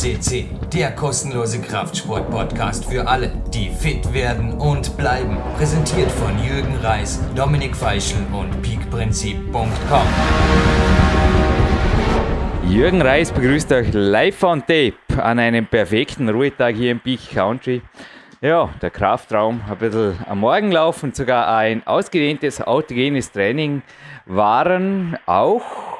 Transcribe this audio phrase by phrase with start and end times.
[0.00, 5.36] CC, der kostenlose Kraftsport-Podcast für alle, die fit werden und bleiben.
[5.58, 10.06] Präsentiert von Jürgen Reis, Dominik Feischl und peakprinzip.com.
[12.66, 17.82] Jürgen Reis begrüßt euch live on tape an einem perfekten Ruhetag hier im Peak Country.
[18.40, 23.82] Ja, der Kraftraum, ein bisschen am Morgenlauf und sogar ein ausgedehntes autogenes Training
[24.24, 25.99] waren auch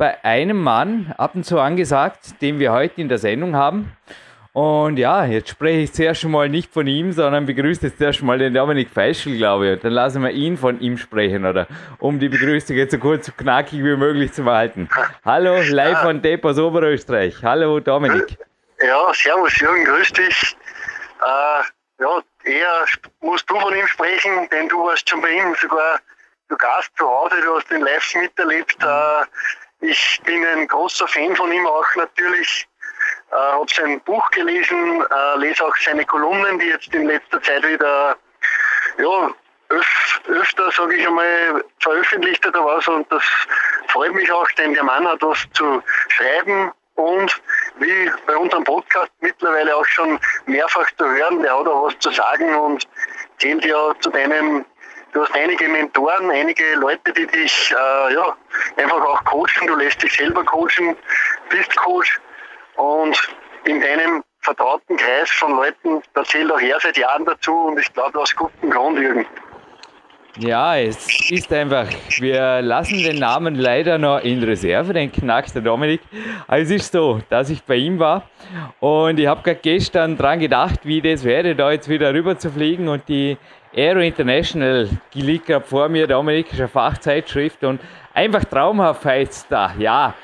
[0.00, 3.94] bei einem Mann ab und zu angesagt, den wir heute in der Sendung haben.
[4.54, 8.22] Und ja, jetzt spreche ich zuerst schon mal nicht von ihm, sondern begrüße jetzt zuerst
[8.22, 9.80] mal den Dominik Feischl, glaube ich.
[9.80, 11.66] Dann lassen wir ihn von ihm sprechen, oder?
[11.98, 14.88] Um die Begrüßung jetzt so kurz und knackig wie möglich zu halten.
[15.22, 16.02] Hallo, live ja.
[16.02, 17.34] von aus Oberösterreich.
[17.42, 18.38] Hallo, Dominik.
[18.80, 20.56] Ja, servus Jürgen, grüß dich.
[21.20, 22.86] Äh, ja, eher
[23.20, 26.00] musst du von ihm sprechen, denn du warst schon bei ihm sogar
[26.50, 28.76] du Gast zu Hause, du hast ihn live miterlebt.
[28.82, 29.24] Äh,
[29.80, 32.66] ich bin ein großer Fan von ihm auch natürlich.
[33.30, 37.66] Äh, habe sein Buch gelesen, äh, lese auch seine Kolumnen, die jetzt in letzter Zeit
[37.66, 38.16] wieder
[38.98, 39.30] ja,
[39.70, 42.88] öf öfter, sage ich einmal, veröffentlicht oder was.
[42.88, 43.22] Und das
[43.88, 47.40] freut mich auch, denn der Mann hat was zu schreiben und
[47.78, 52.10] wie bei unserem Podcast mittlerweile auch schon mehrfach zu hören, der hat auch was zu
[52.10, 52.86] sagen und
[53.38, 54.64] zählt ja zu deinem
[55.12, 58.36] Du hast einige Mentoren, einige Leute, die dich äh, ja,
[58.76, 59.66] einfach auch coachen.
[59.66, 60.96] Du lässt dich selber coachen,
[61.48, 62.20] bist Coach
[62.76, 63.20] und
[63.64, 67.92] in deinem vertrauten Kreis von Leuten, da zählt auch er seit Jahren dazu und ich
[67.92, 69.26] glaube aus gutem Grund, Jürgen.
[70.38, 71.86] Ja, es ist einfach,
[72.20, 76.00] wir lassen den Namen leider noch in Reserve, den knackt der Dominik.
[76.46, 78.22] Aber es ist so, dass ich bei ihm war
[78.78, 82.48] und ich habe gerade gestern dran gedacht, wie das wäre, da jetzt wieder rüber zu
[82.48, 83.36] fliegen und die
[83.76, 87.80] Aero International, liegt gerade vor mir, der amerikanische Fachzeitschrift und
[88.14, 89.72] einfach traumhaft heißt da.
[89.78, 90.14] Ja,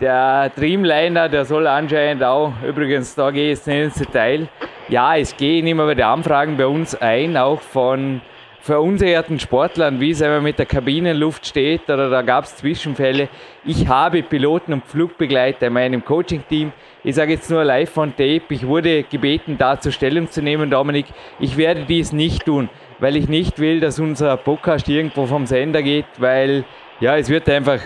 [0.00, 4.48] der Dreamliner, der soll anscheinend auch, übrigens, da gehe ich jetzt nicht ins Detail.
[4.88, 8.20] Ja, es gehen immer wieder Anfragen bei uns ein, auch von
[8.62, 13.28] verunsicherten Sportlern, wie es einmal mit der Kabinenluft steht oder da gab es Zwischenfälle.
[13.64, 16.72] Ich habe Piloten und Flugbegleiter in meinem Coaching-Team.
[17.04, 18.42] Ich sage jetzt nur live von Tape.
[18.48, 21.06] Ich wurde gebeten, dazu Stellung zu nehmen, Dominik.
[21.40, 22.68] Ich werde dies nicht tun
[23.02, 26.64] weil ich nicht will, dass unser Podcast irgendwo vom Sender geht, weil
[27.00, 27.80] ja, es wird einfach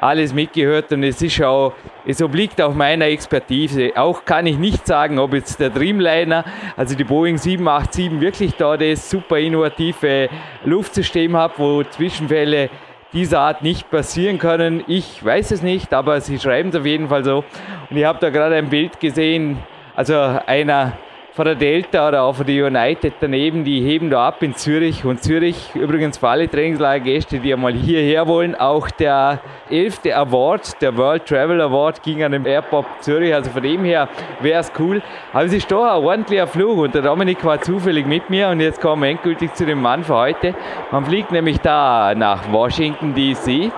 [0.00, 1.74] alles mitgehört und es ist auch,
[2.06, 3.92] es obliegt auch meiner Expertise.
[3.96, 6.44] Auch kann ich nicht sagen, ob jetzt der Dreamliner,
[6.76, 10.28] also die Boeing 787 wirklich da das super innovative
[10.64, 12.70] Luftsystem hat, wo Zwischenfälle
[13.12, 14.84] dieser Art nicht passieren können.
[14.86, 17.44] Ich weiß es nicht, aber sie schreiben es auf jeden Fall so.
[17.90, 19.58] Und ich habe da gerade ein Bild gesehen,
[19.96, 20.14] also
[20.46, 20.92] einer
[21.40, 25.06] von der Delta oder auch von der United daneben, die heben da ab in Zürich.
[25.06, 29.40] Und Zürich, übrigens für alle Trainingslagergäste, die einmal hierher wollen, auch der
[29.70, 30.00] 11.
[30.12, 33.32] Award, der World Travel Award, ging an den Airport Zürich.
[33.32, 35.00] Also von dem her wäre es cool.
[35.32, 38.60] Aber es ist doch ein ordentlicher Flug und der Dominik war zufällig mit mir und
[38.60, 40.54] jetzt kommen wir endgültig zu dem Mann für heute.
[40.90, 43.72] Man fliegt nämlich da nach Washington DC.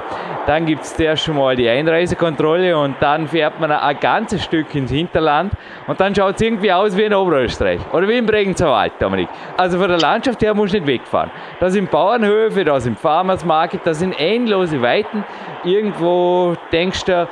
[0.46, 4.74] Dann gibt es zuerst schon mal die Einreisekontrolle und dann fährt man ein ganzes Stück
[4.74, 5.52] ins Hinterland
[5.86, 9.28] und dann schaut es irgendwie aus wie in Oberösterreich oder wie im Bregenzer Wald, Dominik.
[9.56, 11.30] Also von der Landschaft her musst du nicht wegfahren.
[11.60, 15.24] Da sind Bauernhöfe, da sind Farmers Market, da sind endlose Weiten.
[15.64, 17.28] Irgendwo denkst du,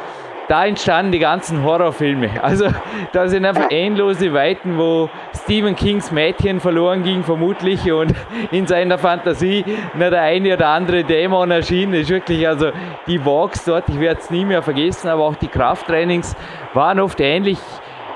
[0.50, 2.30] da entstanden die ganzen Horrorfilme.
[2.42, 2.66] Also
[3.12, 5.08] da sind einfach endlose Weiten, wo
[5.44, 8.12] Stephen Kings Mädchen verloren ging, vermutlich, und
[8.50, 11.92] in seiner Fantasie nur der eine oder andere Dämon erschien.
[11.92, 12.72] Das ist wirklich, also
[13.06, 16.34] die Walks dort, ich werde es nie mehr vergessen, aber auch die Krafttrainings
[16.74, 17.58] waren oft ähnlich.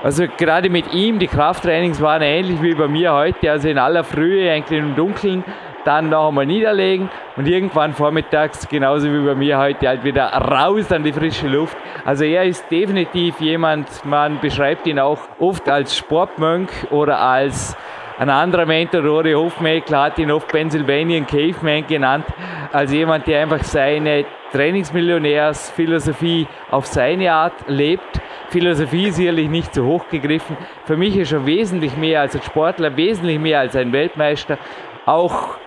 [0.03, 4.03] Also gerade mit ihm, die Krafttrainings waren ähnlich wie bei mir heute, also in aller
[4.03, 5.43] Frühe, eigentlich im Dunkeln
[5.83, 10.91] dann noch einmal niederlegen und irgendwann vormittags, genauso wie bei mir heute, halt wieder raus
[10.91, 11.77] an die frische Luft.
[12.03, 17.77] Also er ist definitiv jemand, man beschreibt ihn auch oft als Sportmönch oder als
[18.17, 22.25] ein anderer Mentor, Rory Hofmeckler, hat ihn oft Pennsylvanian Caveman genannt,
[22.71, 28.21] als jemand, der einfach seine Trainingsmillionärsphilosophie auf seine Art lebt.
[28.55, 30.55] Philosophie sicherlich nicht zu hoch gegriffen.
[30.85, 34.57] Für mich ist er wesentlich mehr als ein Sportler, wesentlich mehr als ein Weltmeister.
[35.05, 35.57] Auch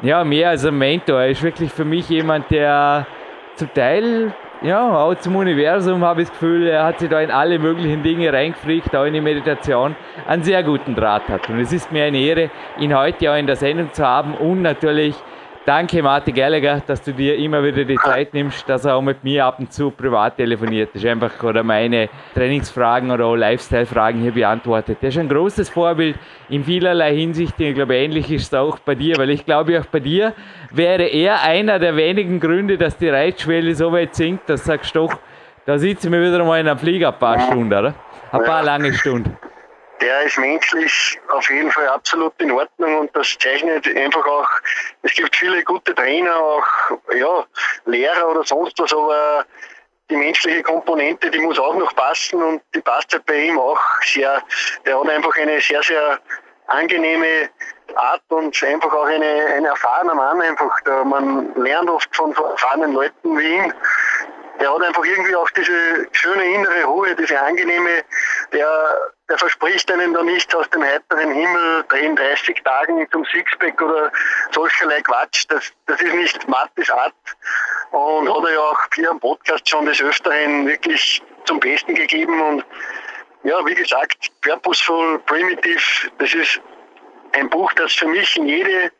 [0.00, 1.22] ja, mehr als ein Mentor.
[1.22, 3.04] Er ist wirklich für mich jemand, der
[3.56, 4.32] zum Teil,
[4.62, 8.04] ja, auch zum Universum habe ich das Gefühl, er hat sich da in alle möglichen
[8.04, 9.96] Dinge reingefriegt, auch in die Meditation,
[10.28, 11.50] einen sehr guten Draht hat.
[11.50, 14.62] Und es ist mir eine Ehre, ihn heute auch in der Sendung zu haben und
[14.62, 15.16] natürlich
[15.66, 19.24] Danke, Martin Gallagher, dass du dir immer wieder die Zeit nimmst, dass er auch mit
[19.24, 20.90] mir ab und zu privat telefoniert.
[20.94, 24.98] Das ist einfach oder meine Trainingsfragen oder auch Lifestyle-Fragen hier beantwortet.
[25.02, 26.16] Der ist ein großes Vorbild
[26.48, 27.58] in vielerlei Hinsicht.
[27.58, 30.34] Ich glaube, ähnlich ist es auch bei dir, weil ich glaube, auch bei dir
[30.70, 34.94] wäre er einer der wenigen Gründe, dass die Reitschwelle so weit sinkt, dass du sagst,
[34.94, 35.18] doch,
[35.64, 37.92] da sitzen wir wieder mal in einem Flieger ein paar Stunden, oder?
[38.30, 39.36] ein paar lange Stunden.
[40.00, 44.48] Der ist menschlich auf jeden Fall absolut in Ordnung und das zeichnet einfach auch,
[45.02, 46.66] es gibt viele gute Trainer, auch
[47.14, 47.46] ja,
[47.86, 49.44] Lehrer oder sonst was, aber
[50.10, 53.80] die menschliche Komponente, die muss auch noch passen und die passt halt bei ihm auch
[54.02, 54.42] sehr.
[54.84, 56.20] Der hat einfach eine sehr, sehr
[56.68, 57.48] angenehme
[57.94, 60.80] Art und einfach auch eine, ein erfahrener Mann einfach.
[60.84, 63.72] Da man lernt oft von erfahrenen Leuten wie ihm.
[64.60, 68.02] Der hat einfach irgendwie auch diese schöne innere Ruhe, diese angenehme,
[68.52, 73.80] der, der verspricht einem da nicht aus dem heiteren Himmel in 30 Tagen zum Sixpack
[73.82, 74.12] oder
[74.52, 75.44] solcherlei Quatsch.
[75.48, 77.14] Das, das ist nicht Mattis Art.
[77.90, 82.40] Und hat er ja auch hier am Podcast schon des Öfteren wirklich zum Besten gegeben
[82.40, 82.64] und
[83.44, 86.60] ja, wie gesagt, Purposeful, Primitive, das ist
[87.32, 88.90] ein Buch, das für mich in jede,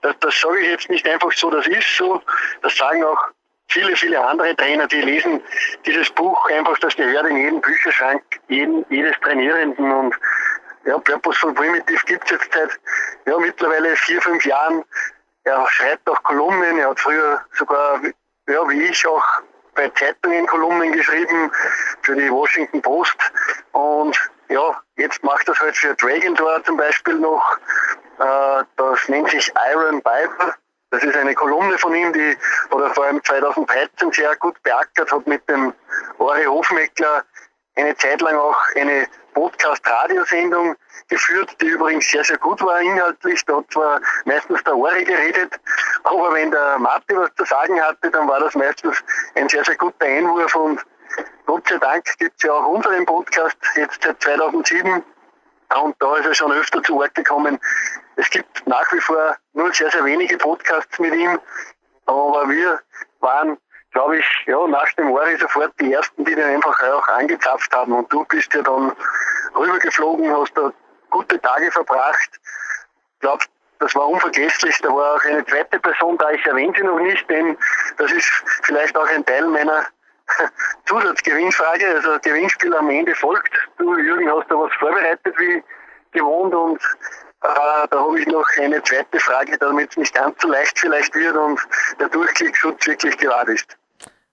[0.00, 2.22] das, das sage ich jetzt nicht einfach so, das ist so,
[2.62, 3.28] das sagen auch
[3.68, 5.42] viele, viele andere Trainer, die lesen
[5.86, 10.14] dieses Buch einfach, das gehört in jeden Bücherschrank jeden, jedes Trainierenden und
[10.84, 12.70] ja, Purposeful Primitive gibt es jetzt seit
[13.26, 14.84] ja, mittlerweile vier, fünf Jahren.
[15.44, 18.00] Er schreibt auch Kolumnen, er hat früher sogar,
[18.48, 19.24] ja, wie ich auch
[19.74, 21.52] bei Zeitungen Kolumnen geschrieben,
[22.02, 23.16] für die Washington Post.
[23.72, 24.18] Und
[24.48, 27.58] ja, jetzt macht das halt für Dragon Door zum Beispiel noch.
[28.18, 30.54] Äh, das nennt sich Iron Bible.
[30.90, 32.36] Das ist eine Kolumne von ihm, die
[32.70, 35.74] oder vor allem 2013 sehr gut beackert hat mit dem
[36.18, 37.24] Ori Hofmeckler
[37.76, 40.74] eine Zeit lang auch eine Podcast-Radiosendung
[41.08, 43.44] geführt, die übrigens sehr, sehr gut war inhaltlich.
[43.44, 45.60] Da hat zwar meistens der Ori geredet,
[46.04, 49.02] aber wenn der Marti was zu sagen hatte, dann war das meistens
[49.34, 50.84] ein sehr, sehr guter Einwurf und
[51.46, 55.02] Gott sei Dank gibt es ja auch unseren Podcast jetzt seit 2007
[55.76, 57.58] und da ist er schon öfter zu Wort gekommen.
[58.18, 61.38] Es gibt nach wie vor nur sehr, sehr wenige Podcasts mit ihm,
[62.06, 62.80] aber wir
[63.20, 63.58] waren
[63.92, 67.92] glaube ich, ja, nach dem Ori sofort die ersten, die den einfach auch angezapft haben.
[67.92, 68.92] Und du bist ja dann
[69.56, 70.72] rübergeflogen, hast da
[71.10, 72.30] gute Tage verbracht.
[73.14, 73.44] Ich glaube,
[73.78, 74.76] das war unvergesslich.
[74.82, 77.56] Da war auch eine zweite Person da, ich erwähne sie noch nicht, denn
[77.96, 78.30] das ist
[78.62, 79.86] vielleicht auch ein Teil meiner
[80.86, 81.94] Zusatzgewinnfrage.
[81.96, 83.52] Also Gewinnspiel am Ende folgt.
[83.78, 85.62] Du, Jürgen, hast da was vorbereitet wie
[86.12, 86.80] gewohnt und
[87.42, 91.14] äh, da habe ich noch eine zweite Frage, damit es nicht ganz so leicht vielleicht
[91.14, 91.60] wird und
[92.00, 93.76] der Durchklickschutz wirklich gewahrt ist.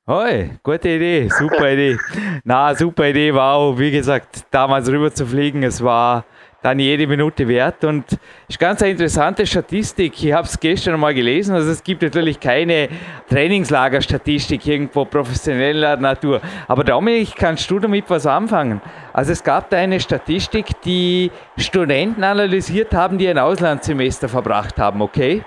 [0.07, 1.97] Hoi, gute Idee, super Idee.
[2.43, 5.63] Na, super Idee auch, wie gesagt, damals rüber zu fliegen.
[5.63, 6.25] Es war
[6.65, 8.05] dann jede Minute wert und
[8.47, 10.23] ist ganz eine interessante Statistik.
[10.23, 11.53] Ich habe es gestern mal gelesen.
[11.53, 12.89] Also es gibt natürlich keine
[13.29, 16.41] Trainingslagerstatistik irgendwo professioneller Natur.
[16.67, 18.81] Aber Dominik, kannst du damit was anfangen?
[19.13, 25.03] Also es gab da eine Statistik, die Studenten analysiert haben, die ein Auslandssemester verbracht haben,
[25.03, 25.43] okay?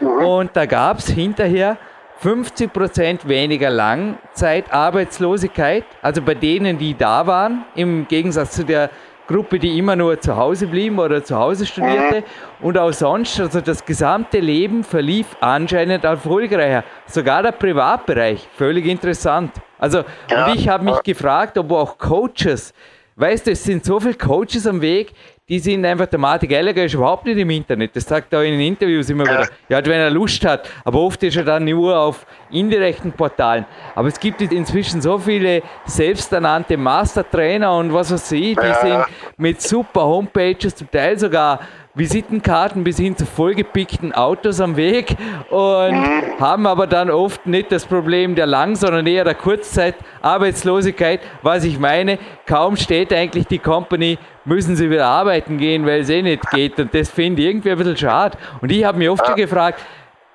[0.00, 1.76] Und da gab es hinterher
[2.20, 8.88] 50 Prozent weniger Langzeitarbeitslosigkeit, also bei denen, die da waren, im Gegensatz zu der
[9.26, 12.24] Gruppe, die immer nur zu Hause blieben oder zu Hause studierte.
[12.60, 16.84] Und auch sonst, also das gesamte Leben verlief anscheinend erfolgreicher.
[17.06, 19.52] Sogar der Privatbereich, völlig interessant.
[19.78, 22.72] Also, und ich habe mich gefragt, ob auch Coaches,
[23.16, 25.12] weißt du, es sind so viele Coaches am Weg,
[25.48, 27.94] die sind einfach, der Martin Gallagher ist überhaupt nicht im Internet.
[27.94, 29.46] Das sagt er in den Interviews immer wieder.
[29.68, 30.68] Ja, wenn er Lust hat.
[30.84, 33.64] Aber oft ist er dann nur auf indirekten Portalen.
[33.94, 39.04] Aber es gibt inzwischen so viele selbsternannte Mastertrainer und was weiß ich, die sind
[39.36, 41.60] mit super Homepages, zum Teil sogar
[41.96, 45.16] Visitenkarten bis hin zu vollgepickten Autos am Weg
[45.48, 45.94] und
[46.38, 51.20] haben aber dann oft nicht das Problem der Lang-, sondern eher der Kurzzeitarbeitslosigkeit.
[51.40, 56.10] Was ich meine, kaum steht eigentlich die Company, müssen sie wieder arbeiten gehen, weil es
[56.10, 56.78] eh nicht geht.
[56.78, 58.36] Und das finde ich irgendwie ein bisschen schade.
[58.60, 59.80] Und ich habe mich oft schon gefragt,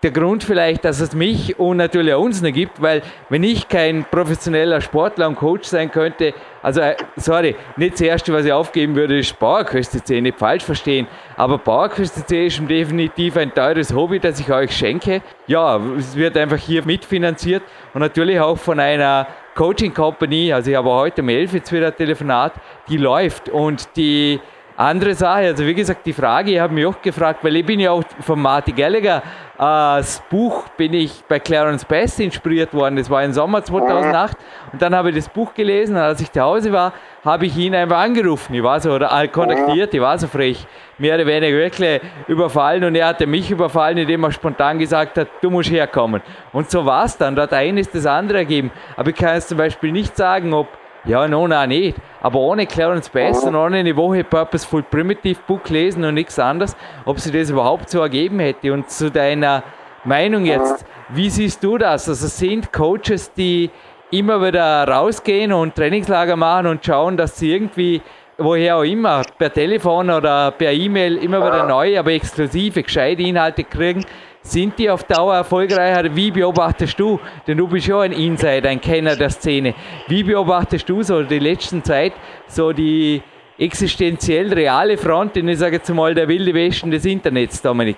[0.04, 3.68] der Grund vielleicht, dass es mich und natürlich auch uns nicht gibt, weil wenn ich
[3.68, 8.52] kein professioneller Sportler und Coach sein könnte, also äh, sorry, nicht das Erste, was ich
[8.52, 13.94] aufgeben würde, ist Bauerköste C, nicht falsch verstehen, aber Bauerköste C ist definitiv ein teures
[13.94, 15.22] Hobby, das ich euch schenke.
[15.46, 20.78] Ja, es wird einfach hier mitfinanziert und natürlich auch von einer Coaching Company, also ich
[20.78, 22.54] habe heute um 11 jetzt wieder ein Telefonat,
[22.88, 24.40] die läuft und die
[24.78, 27.80] andere Sache, also wie gesagt, die Frage, ich habe mich auch gefragt, weil ich bin
[27.80, 29.22] ja auch von Martin Gallagher,
[29.62, 34.36] das Buch bin ich bei Clarence Best inspiriert worden, das war im Sommer 2008
[34.74, 35.96] und dann habe ich das Buch gelesen.
[35.96, 39.12] Und als ich zu Hause war, habe ich ihn einfach angerufen, ich war so, oder
[39.22, 40.66] äh, kontaktiert, ich war so frech,
[40.98, 42.84] mehr oder weniger wirklich überfallen.
[42.86, 46.24] Und er hatte mich überfallen, indem er spontan gesagt hat, du musst herkommen.
[46.54, 49.50] Und so war es dann, da hat eines das andere ergeben, aber ich kann jetzt
[49.50, 50.70] zum Beispiel nicht sagen, ob
[51.06, 51.98] ja, no, nein, nicht.
[52.22, 56.76] Aber ohne Clarence Bass und ohne eine Woche Purposeful Primitive Book lesen und nichts anderes,
[57.06, 58.72] ob sie das überhaupt so ergeben hätte.
[58.72, 59.64] Und zu deiner
[60.04, 62.08] Meinung jetzt, wie siehst du das?
[62.08, 63.72] Also sind Coaches, die
[64.12, 68.02] immer wieder rausgehen und Trainingslager machen und schauen, dass sie irgendwie,
[68.38, 73.64] woher auch immer, per Telefon oder per E-Mail immer wieder neue, aber exklusive, gescheite Inhalte
[73.64, 74.06] kriegen.
[74.44, 76.16] Sind die auf Dauer erfolgreicher?
[76.16, 77.20] Wie beobachtest du?
[77.46, 79.76] Denn du bist ja ein Insider, ein Kenner der Szene.
[80.08, 82.14] Wie beobachtest du so die letzten Zeit,
[82.48, 83.22] so die
[83.60, 87.98] existenziell reale Front, ich sage jetzt mal der wilde Westen des Internets, Dominik?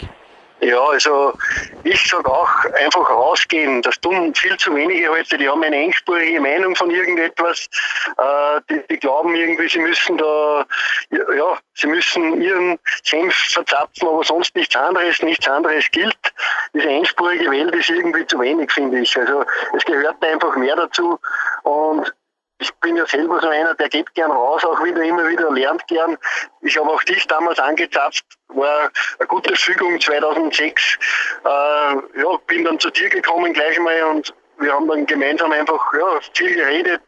[0.63, 1.33] Ja, also
[1.83, 3.81] ich sage auch einfach rausgehen.
[3.81, 5.37] Das tun viel zu wenige heute.
[5.37, 7.67] Die haben eine engspurige Meinung von irgendetwas.
[8.17, 10.65] Äh, die, die, glauben irgendwie, sie müssen da,
[11.11, 16.17] ja, sie müssen ihren Senf verzapfen, aber sonst nichts anderes, nichts anderes gilt.
[16.73, 19.17] Diese engspurige Welt ist irgendwie zu wenig, finde ich.
[19.17, 19.43] Also
[19.75, 21.19] es gehört einfach mehr dazu.
[21.63, 22.13] Und
[22.63, 25.85] ich bin ja selber so einer, der geht gern raus, auch wieder immer wieder, lernt
[25.87, 26.17] gern.
[26.61, 28.89] Ich habe auch dich damals angezapft, war
[29.19, 30.97] eine gute Fügung 2006.
[31.43, 35.81] Äh, ja, bin dann zu dir gekommen gleich mal und wir haben dann gemeinsam einfach
[35.93, 37.01] ja, viel geredet,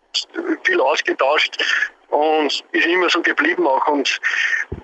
[0.63, 1.63] viel ausgetauscht
[2.09, 4.19] und ist immer so geblieben auch und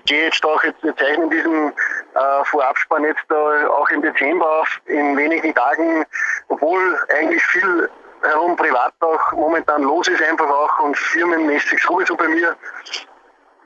[0.06, 4.80] gehe jetzt auch, jetzt, wir zeichnen diesen äh, Vorabspann jetzt da auch im Dezember auf,
[4.86, 6.06] in wenigen Tagen,
[6.48, 7.90] obwohl eigentlich viel
[8.22, 12.56] herum privat auch momentan los ist einfach auch und firmenmäßig sowieso bei mir,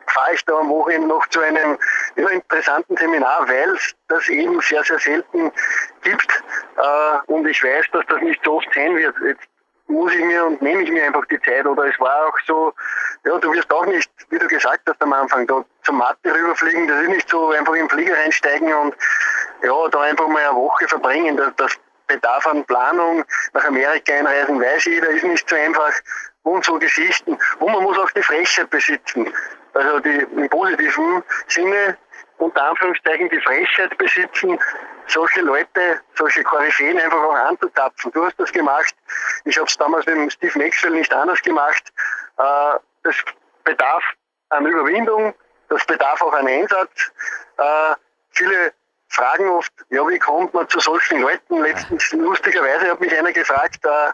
[0.06, 1.78] fahre ich da am Wochenende noch zu einem
[2.16, 5.52] ja, interessanten Seminar, weil es das eben sehr, sehr selten
[6.02, 6.42] gibt.
[6.76, 9.14] Äh, und ich weiß, dass das nicht so oft sein wird.
[9.25, 9.46] Jetzt
[9.88, 11.66] muss ich mir und nehme ich mir einfach die Zeit.
[11.66, 12.72] Oder es war auch so,
[13.25, 16.88] ja, du wirst auch nicht, wie du gesagt hast am Anfang, da zum Mathe rüberfliegen,
[16.88, 18.96] das ist nicht so einfach im Flieger reinsteigen und
[19.62, 24.60] ja, da einfach mal eine Woche verbringen, das, das Bedarf an Planung, nach Amerika einreisen,
[24.60, 25.92] weiß jeder, ist nicht so einfach
[26.42, 27.38] und so Geschichten.
[27.58, 29.32] Und man muss auch die Frechheit besitzen.
[29.75, 31.96] Also die im positiven Sinne
[32.38, 34.58] unter Anführungszeichen die Frechheit besitzen,
[35.06, 38.12] solche Leute, solche Koryphäen einfach auch anzutapfen.
[38.12, 38.94] Du hast das gemacht.
[39.44, 41.92] Ich habe es damals mit Steve Maxwell nicht anders gemacht.
[42.38, 43.16] Äh, das
[43.64, 44.04] bedarf
[44.50, 45.34] an Überwindung,
[45.68, 47.12] das bedarf auch an Einsatz.
[47.58, 47.94] Äh,
[48.30, 48.72] viele
[49.16, 51.62] fragen oft, ja, wie kommt man zu solchen Leuten?
[51.62, 54.08] Letztens, lustigerweise hat mich einer gefragt, äh,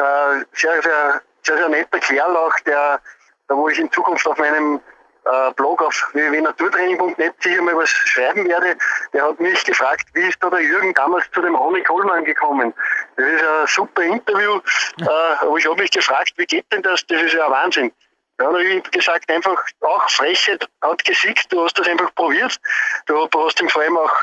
[0.00, 3.00] äh, sehr, sehr, sehr, sehr netter Kerl auch, der,
[3.48, 4.80] da wo ich in Zukunft auf meinem
[5.24, 8.76] äh, Blog auf www.naturtraining.net sicher mal was schreiben werde,
[9.12, 12.74] der hat mich gefragt, wie ist da der Jürgen damals zu dem Ronny Kohlmann gekommen?
[13.16, 14.60] Das ist ein super Interview,
[15.00, 15.04] äh,
[15.40, 17.04] aber ich habe mich gefragt, wie geht denn das?
[17.06, 17.90] Das ist ja Wahnsinn.
[18.38, 22.58] Ja, wie gesagt, einfach auch Frechheit hat gesiegt, du hast das einfach probiert.
[23.06, 24.14] Du hast ihm vor allem auch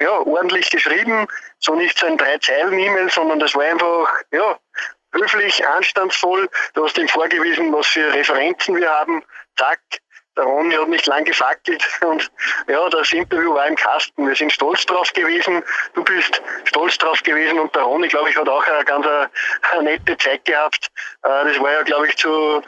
[0.00, 1.26] ja, ordentlich geschrieben,
[1.58, 4.58] so nicht so ein drei Zeilen E-Mail, sondern das war einfach ja,
[5.12, 6.48] höflich, anstandsvoll.
[6.74, 9.22] Du hast ihm vorgewiesen, was für Referenzen wir haben.
[9.58, 9.80] Zack,
[10.36, 12.30] der Ronny hat nicht lang gefackelt und
[12.68, 14.26] ja, das Interview war im Kasten.
[14.26, 15.62] Wir sind stolz drauf gewesen.
[15.94, 19.30] Du bist stolz drauf gewesen und der Ronny, glaube ich, hat auch eine ganz eine,
[19.72, 20.88] eine nette Zeit gehabt.
[21.22, 22.62] Äh, das war ja, glaube ich, zu,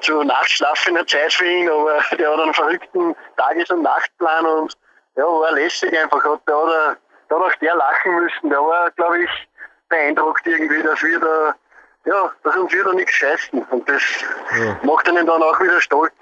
[0.00, 4.76] zu nachtschlafender Zeit für ihn, aber der hat einen verrückten Tages- und Nachtplan und
[5.16, 6.22] ja, war lässig einfach.
[6.22, 6.96] Hat, da, hat er,
[7.28, 8.50] da hat auch der lachen müssen.
[8.50, 9.30] Der war, glaube ich,
[9.88, 11.54] beeindruckt irgendwie, dass wir da
[12.08, 13.62] ja, dass uns wieder nichts scheißen.
[13.70, 14.02] Und das
[14.58, 14.78] ja.
[14.82, 16.12] macht einen dann auch wieder stolz.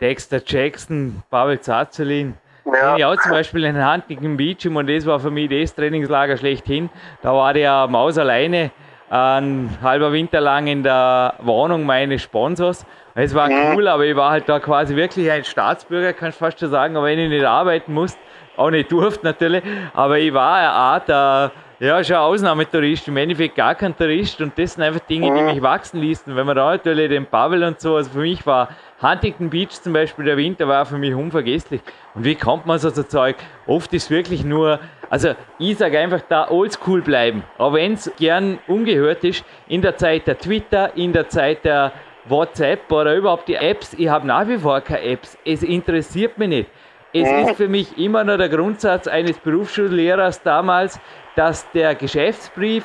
[0.00, 2.34] Dexter Jackson, Pavel Zazulin.
[2.64, 2.96] Ja.
[2.96, 6.90] Ich auch zum Beispiel in Huntington Beach und das war für mich das Trainingslager schlechthin.
[7.22, 8.70] Da war der Maus alleine
[9.10, 12.84] ein halber Winter lang in der Wohnung meines Sponsors.
[13.14, 13.74] Es war mhm.
[13.74, 16.96] cool, aber ich war halt da quasi wirklich ein Staatsbürger, kann ich fast schon sagen,
[16.96, 18.18] aber wenn ich nicht arbeiten musste,
[18.56, 19.62] auch nicht durfte natürlich,
[19.94, 21.50] aber ich war eine Art äh,
[21.80, 25.46] ja, schon Ausnahmetourist, im Endeffekt gar kein Tourist und das sind einfach Dinge, die mhm.
[25.46, 26.34] mich wachsen ließen.
[26.34, 28.68] Wenn man da natürlich den Pavel und so, also für mich war
[29.00, 31.80] Huntington Beach zum Beispiel, der Winter war für mich unvergesslich.
[32.14, 33.36] Und wie kommt man so zu Zeug?
[33.66, 37.44] Oft ist wirklich nur, also ich sage einfach da oldschool bleiben.
[37.58, 41.92] Aber wenn es gern ungehört ist, in der Zeit der Twitter, in der Zeit der
[42.24, 45.38] WhatsApp oder überhaupt die Apps, ich habe nach wie vor keine Apps.
[45.44, 46.70] Es interessiert mich nicht.
[47.12, 51.00] Es ist für mich immer noch der Grundsatz eines Berufsschullehrers damals,
[51.36, 52.84] dass der Geschäftsbrief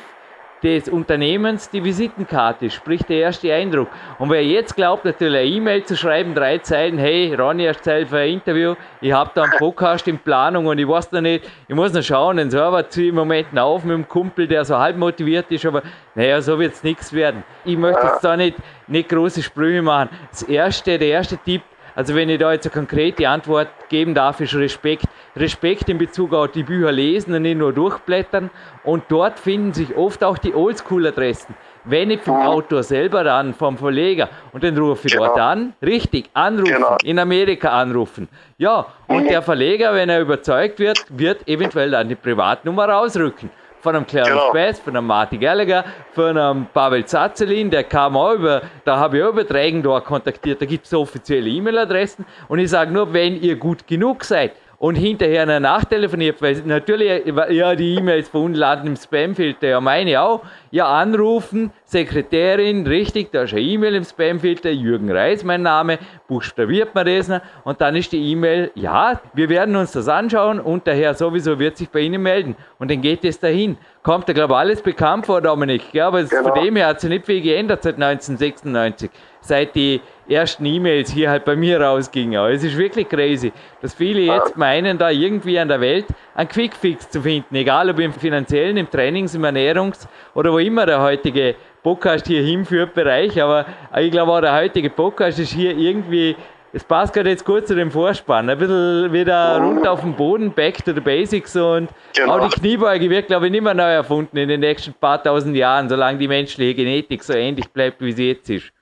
[0.64, 3.88] des Unternehmens die Visitenkarte, sprich der erste Eindruck.
[4.18, 8.18] Und wer jetzt glaubt, natürlich eine E-Mail zu schreiben, drei Zeilen, hey, Ronny, erstellt für
[8.18, 11.74] ein Interview, ich habe da einen Podcast in Planung und ich weiß noch nicht, ich
[11.74, 14.78] muss noch schauen, den Server ziehe ich im Moment auf mit einem Kumpel, der so
[14.78, 15.82] halb motiviert ist, aber
[16.14, 17.44] naja, so wird es nichts werden.
[17.66, 18.56] Ich möchte jetzt da nicht,
[18.86, 20.08] nicht große Sprünge machen.
[20.30, 21.60] Das erste, der erste Tipp,
[21.94, 25.04] also wenn ich da jetzt eine konkrete Antwort geben darf, ist Respekt.
[25.36, 28.50] Respekt in Bezug auf die Bücher lesen und nicht nur durchblättern.
[28.84, 31.54] Und dort finden sich oft auch die Oldschool-Adressen.
[31.84, 35.26] Wenn ich vom Autor selber dann, vom Verleger, und den rufe ich genau.
[35.26, 36.96] dort an, richtig, anrufen, genau.
[37.04, 38.28] in Amerika anrufen.
[38.56, 39.28] Ja, und mhm.
[39.28, 43.50] der Verleger, wenn er überzeugt wird, wird eventuell dann die Privatnummer rausrücken.
[43.84, 44.52] von einem Clarence Genau.
[44.52, 49.18] Bass, von einem Marty Gallagher, von einem Pavel Zazelin, der kam auch über, da habe
[49.18, 53.38] ich auch über Drägendor kontaktiert, da gibt es offizielle E-Mail-Adressen und ich sage nur, wenn
[53.38, 54.52] ihr gut genug seid,
[54.84, 60.20] und hinterher nachtelefoniert, weil natürlich, ja, die E-Mails von unten landen im Spamfilter, ja, meine
[60.20, 60.42] auch.
[60.70, 65.98] Ja, anrufen, Sekretärin, richtig, da ist eine E-Mail im Spamfilter, Jürgen Reis, mein Name,
[66.28, 67.30] buchstabiert man das
[67.64, 71.58] und dann ist die E-Mail, ja, wir werden uns das anschauen und der Herr sowieso
[71.58, 72.54] wird sich bei Ihnen melden.
[72.78, 73.78] Und dann geht es dahin.
[74.02, 76.42] Kommt da, glaube ich, alles bekannt vor, Dominik, ja, aber Genau.
[76.52, 79.10] von dem her hat sich nicht viel geändert seit 1996,
[79.46, 82.38] seit die ersten E-Mails hier halt bei mir rausgingen.
[82.38, 86.48] Aber es ist wirklich crazy, dass viele jetzt meinen, da irgendwie an der Welt einen
[86.48, 91.02] Quickfix zu finden, egal ob im finanziellen, im Trainings-, im Ernährungs- oder wo immer der
[91.02, 93.40] heutige Podcast hier hinführt, Bereich.
[93.42, 93.66] Aber
[93.98, 96.34] ich glaube auch der heutige Podcast ist hier irgendwie,
[96.72, 100.50] es passt gerade jetzt kurz zu dem Vorspann, ein bisschen wieder runter auf den Boden,
[100.52, 102.38] back to the basics und Genau.
[102.38, 105.54] auch die Kniebeuge wird, glaube ich, nicht mehr neu erfunden in den nächsten paar tausend
[105.54, 108.72] Jahren, solange die menschliche Genetik so ähnlich bleibt, wie sie jetzt ist.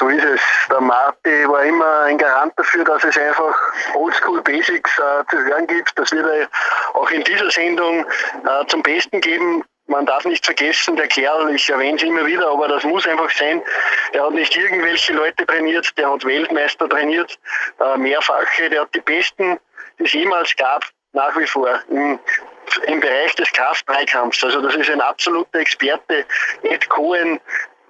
[0.00, 0.40] So ist es.
[0.70, 3.54] Der Marti war immer ein Garant dafür, dass es einfach
[3.94, 5.92] Oldschool Basics äh, zu hören gibt.
[5.98, 6.48] Das wird er
[6.94, 9.62] auch in dieser Sendung äh, zum Besten geben.
[9.88, 13.30] Man darf nicht vergessen, der Kerl, ich erwähne es immer wieder, aber das muss einfach
[13.30, 13.62] sein,
[14.14, 17.38] der hat nicht irgendwelche Leute trainiert, der hat Weltmeister trainiert,
[17.78, 19.60] äh, mehrfache, der hat die Besten,
[19.98, 22.18] die es jemals gab, nach wie vor im,
[22.86, 24.44] im Bereich des Kraft-Dreikampfs.
[24.44, 26.24] Also das ist ein absoluter Experte.
[26.62, 27.40] Ed Cohen,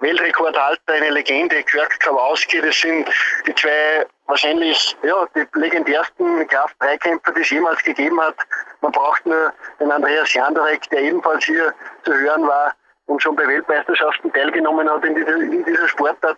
[0.01, 3.07] Weltrekordhalter, eine Legende, Kirk Kowalski, das sind
[3.45, 8.35] die zwei wahrscheinlich ja, die legendärsten Kraft-3-Kämpfer, die es jemals gegeben hat.
[8.81, 12.73] Man braucht nur den Andreas Jandarek, der ebenfalls hier zu hören war
[13.05, 16.37] und schon bei Weltmeisterschaften teilgenommen hat in dieser, in dieser Sportart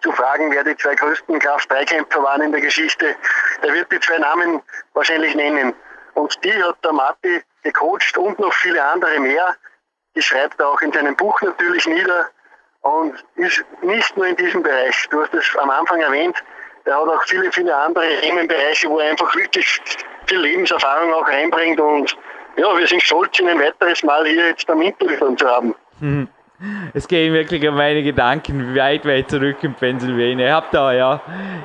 [0.00, 3.16] zu fragen, wer die zwei größten Kraft-3-Kämpfer waren in der Geschichte.
[3.62, 4.62] Der wird die zwei Namen
[4.94, 5.74] wahrscheinlich nennen.
[6.14, 9.56] Und die hat der Matti gecoacht und noch viele andere mehr.
[10.14, 12.28] Die schreibt er auch in seinem Buch natürlich nieder
[12.82, 15.06] und ist nicht nur in diesem Bereich.
[15.10, 16.36] Du hast es am Anfang erwähnt,
[16.84, 19.80] er hat auch viele, viele andere Themenbereiche, wo er einfach wirklich
[20.26, 22.16] viel Lebenserfahrung auch reinbringt und
[22.56, 25.74] ja, wir sind stolz, ihn ein weiteres Mal hier jetzt am Interview zu haben.
[26.92, 30.46] Es gehen wirklich um meine Gedanken weit, weit zurück in Pennsylvania.
[30.46, 31.20] Ich habe da, ja,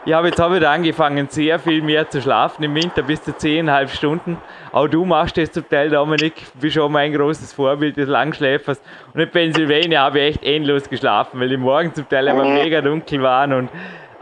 [0.06, 3.36] ich habe jetzt auch wieder angefangen, sehr viel mehr zu schlafen im Winter, bis zu
[3.36, 4.38] zehneinhalb Stunden.
[4.72, 8.80] Auch du machst das zum Teil, Dominik, bist schon mein großes Vorbild des Langschläfers.
[9.16, 12.80] Und in Pennsylvania habe ich echt endlos geschlafen, weil die Morgen zum Teil immer mega
[12.82, 13.70] dunkel waren und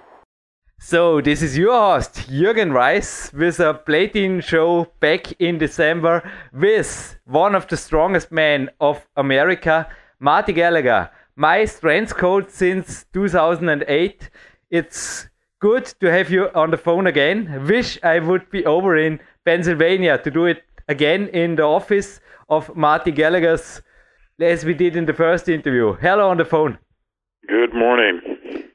[0.78, 6.21] So, this is your host, Jürgen Reis, with a Platin show back in December
[6.52, 9.88] with one of the strongest men of America,
[10.19, 11.10] Marty Gallagher.
[11.36, 14.30] My strength coach since 2008.
[14.69, 17.65] It's good to have you on the phone again.
[17.67, 22.19] Wish I would be over in Pennsylvania to do it again in the office
[22.50, 23.82] of Marty Gallagher's
[24.39, 25.93] as we did in the first interview.
[25.93, 26.78] Hello on the phone.
[27.48, 28.22] Good morning.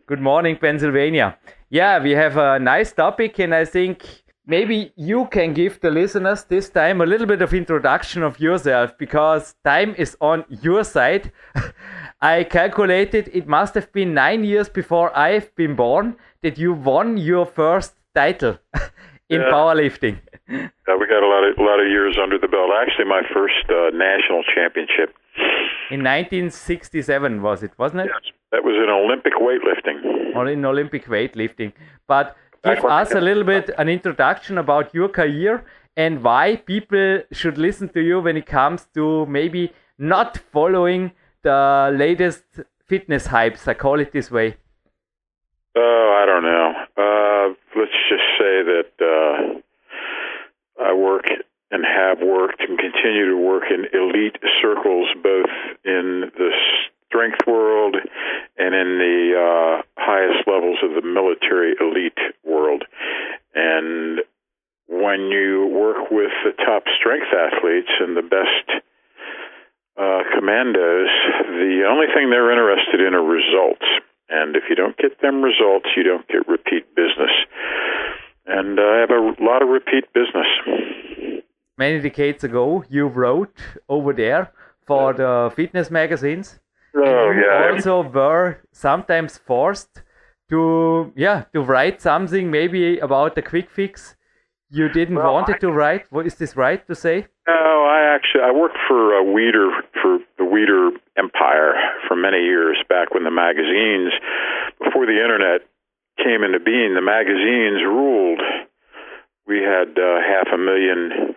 [0.06, 1.38] Good morning, Pennsylvania.
[1.70, 6.44] Yeah, we have a nice topic, and I think maybe you can give the listeners
[6.44, 11.30] this time a little bit of introduction of yourself because time is on your side.
[12.20, 17.16] I calculated it must have been nine years before I've been born that you won
[17.16, 18.58] your first title
[19.28, 19.50] in Yeah.
[19.50, 20.16] powerlifting.
[20.50, 22.70] Uh, we got a lot of a lot of years under the belt.
[22.82, 25.10] Actually, my first uh, national championship.
[25.90, 28.10] In 1967 was it, wasn't it?
[28.12, 30.34] Yes, that was in Olympic weightlifting.
[30.36, 31.72] or in Olympic weightlifting.
[32.06, 35.64] But give us a little bit an introduction about your career
[35.96, 41.12] and why people should listen to you when it comes to maybe not following
[41.42, 42.44] the latest
[42.86, 43.66] fitness hypes.
[43.68, 44.56] I call it this way.
[45.76, 46.66] Oh, I don't know.
[47.04, 47.46] Uh,
[47.80, 48.27] let's just
[48.68, 51.26] that uh, I work
[51.70, 55.50] and have worked and continue to work in elite circles, both
[55.84, 56.50] in the
[57.06, 57.96] strength world
[58.58, 62.84] and in the uh, highest levels of the military elite world.
[63.54, 64.20] And
[64.88, 68.82] when you work with the top strength athletes and the best
[69.96, 71.08] uh, commandos,
[71.48, 73.84] the only thing they're interested in are results.
[74.28, 77.32] And if you don't get them results, you don't get repeat business.
[78.48, 80.46] And I have a lot of repeat business.
[81.76, 83.56] Many decades ago, you wrote
[83.88, 84.52] over there
[84.86, 86.58] for the fitness magazines.
[86.96, 87.70] Oh, you yeah.
[87.70, 90.02] also were sometimes forced
[90.48, 94.16] to, yeah, to write something maybe about the quick fix
[94.70, 96.10] you didn't Well, want it to write.
[96.12, 97.26] What is this right to say?
[97.46, 97.54] No,
[97.88, 99.70] I actually I worked for uh, Weider
[100.02, 101.72] for the Weider Empire
[102.06, 104.12] for many years back when the magazines
[104.78, 105.62] before the internet
[106.22, 106.94] came into being.
[106.94, 108.42] The magazines ruled.
[109.46, 111.34] We had uh, half a million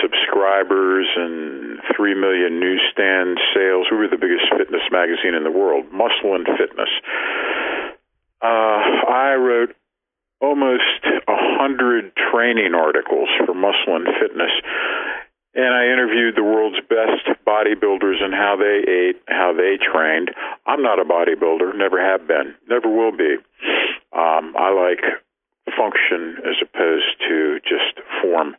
[0.00, 3.86] subscribers and three million newsstand sales.
[3.90, 6.88] We were the biggest fitness magazine in the world, Muscle and Fitness.
[8.40, 9.76] Uh, I wrote
[10.40, 14.52] almost a hundred training articles for Muscle and Fitness,
[15.54, 20.30] and I interviewed the world's best bodybuilders and how they ate, how they trained.
[20.66, 23.36] I'm not a bodybuilder, never have been, never will be.
[24.20, 25.00] Um, I like
[25.76, 28.56] function as opposed to just form.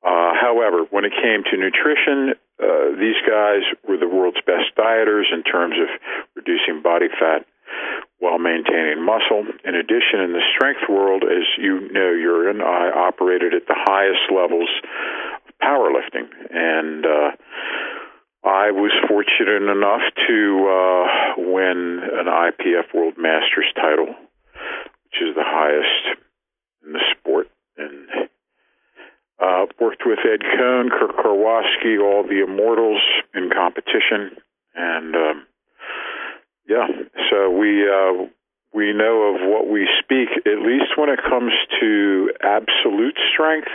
[0.00, 5.28] Uh, however, when it came to nutrition, uh, these guys were the world's best dieters
[5.32, 5.88] in terms of
[6.34, 7.44] reducing body fat
[8.18, 9.44] while maintaining muscle.
[9.64, 14.32] In addition, in the strength world, as you know, Jurgen, I operated at the highest
[14.32, 14.70] levels
[15.48, 16.28] of powerlifting.
[16.50, 17.30] And uh,
[18.44, 21.04] I was fortunate enough to uh,
[21.36, 24.14] win an IPF World Masters title,
[25.10, 26.20] which is the highest
[26.86, 27.48] in the sport.
[27.76, 28.28] And
[29.40, 33.00] uh, worked with Ed Coan, Kirk Karwoski, all the immortals
[33.34, 34.36] in competition.
[34.74, 35.46] And um,
[36.68, 36.86] yeah,
[37.30, 38.28] so we uh,
[38.72, 43.70] we know of what we speak, at least when it comes to absolute strength,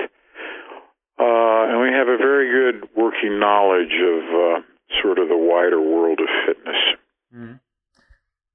[1.20, 4.62] uh, and we have a very good working knowledge of uh,
[5.02, 6.80] sort of the wider world of fitness.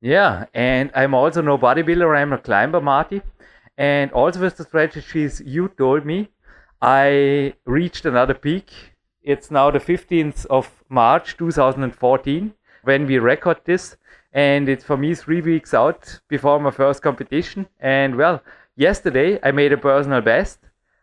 [0.01, 3.23] Yeah, and I'm also no bodybuilder, I'm a climber, Marty.
[3.77, 6.31] And also with the strategies you told me,
[6.81, 8.71] I reached another peak.
[9.23, 13.97] It's now the 15th of March 2014 when we record this.
[14.33, 17.67] And it's for me three weeks out before my first competition.
[17.79, 18.43] And well,
[18.77, 20.61] yesterday I made a personal best,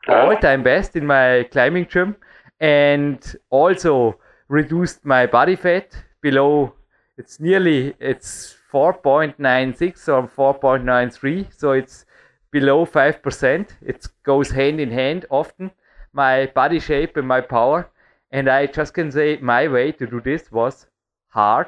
[0.07, 2.15] all time best in my climbing gym,
[2.59, 3.19] and
[3.51, 6.73] also reduced my body fat below
[7.17, 12.05] it's nearly it's 4.96 or 4.93 so it's
[12.51, 15.71] below 5% it goes hand in hand often.
[16.13, 17.89] My body shape and my power
[18.31, 20.85] and i just can say my way to do this was
[21.29, 21.67] hard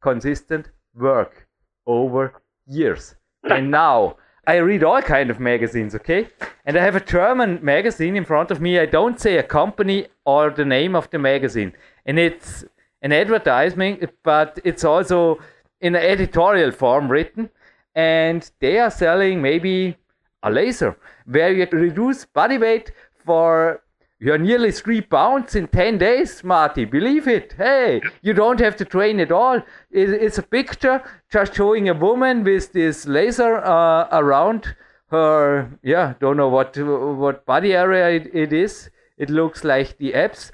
[0.00, 1.46] consistent work
[1.86, 2.22] over
[2.66, 3.14] years.
[3.56, 4.16] And now
[4.46, 6.28] i read all kind of magazines okay?
[6.64, 8.78] And i have a german magazine in front of me.
[8.78, 11.74] I don't say a company or the name of the magazine.
[12.06, 12.64] And it's
[13.02, 15.38] an advertisement, but it's also
[15.80, 17.50] in an editorial form written,
[17.94, 19.96] and they are selling maybe
[20.42, 22.92] a laser where you reduce body weight
[23.24, 23.82] for
[24.18, 26.86] you're nearly three pounds in 10 days, Marty.
[26.86, 27.54] Believe it.
[27.58, 29.60] Hey, you don't have to train at all.
[29.90, 34.74] It's a picture just showing a woman with this laser uh, around
[35.10, 35.78] her.
[35.82, 38.90] Yeah, don't know what what body area it, it is.
[39.18, 40.50] It looks like the abs.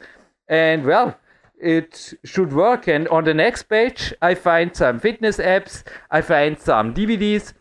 [0.49, 1.17] And well,
[1.63, 2.89] it should work.
[2.89, 7.55] And on the next page, I find some fitness apps, I find some DVDs.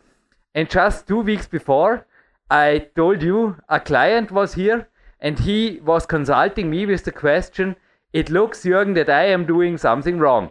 [0.54, 2.06] And just two weeks before,
[2.50, 4.88] I told you a client was here
[5.20, 7.76] and he was consulting me with the question
[8.12, 10.50] It looks, Jürgen, that I am doing something wrong.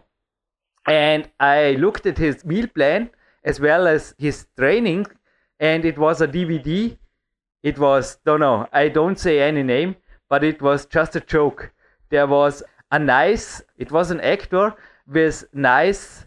[0.87, 3.11] And I looked at his meal plan
[3.43, 5.05] as well as his training,
[5.59, 6.97] and it was a DVD.
[7.61, 9.95] It was, don't know, I don't say any name,
[10.29, 11.71] but it was just a joke.
[12.09, 14.73] There was a nice, it was an actor
[15.08, 16.25] with nice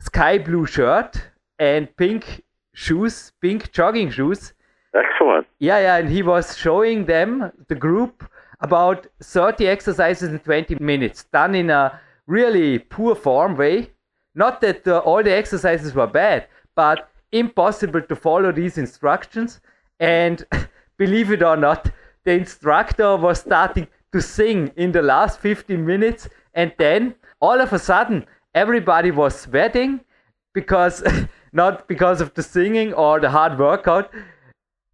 [0.00, 1.22] sky blue shirt
[1.58, 2.42] and pink
[2.74, 4.52] shoes, pink jogging shoes.
[4.94, 5.46] Excellent.
[5.58, 8.28] Yeah, yeah, and he was showing them, the group,
[8.60, 13.90] about 30 exercises in 20 minutes, done in a really poor form way.
[14.34, 19.60] Not that uh, all the exercises were bad, but impossible to follow these instructions.
[20.00, 20.44] And
[20.96, 21.90] believe it or not,
[22.24, 27.72] the instructor was starting to sing in the last 15 minutes, and then all of
[27.72, 30.00] a sudden, everybody was sweating
[30.54, 31.02] because
[31.52, 34.10] not because of the singing or the hard workout.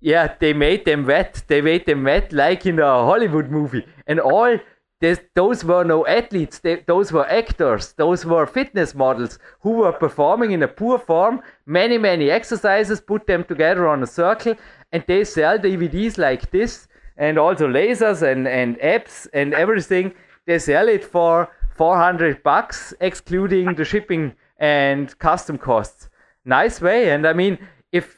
[0.00, 1.42] Yeah, they made them wet.
[1.48, 3.85] They made them wet like in a Hollywood movie.
[4.07, 4.59] And all
[5.00, 9.92] this, those were no athletes, they, those were actors, those were fitness models who were
[9.92, 14.57] performing in a poor form, many, many exercises, put them together on a circle,
[14.90, 20.14] and they sell DVDs like this, and also lasers and, and apps and everything.
[20.46, 26.09] They sell it for 400 bucks, excluding the shipping and custom costs.
[26.44, 27.11] Nice way.
[27.11, 27.59] And I mean,
[27.92, 28.16] if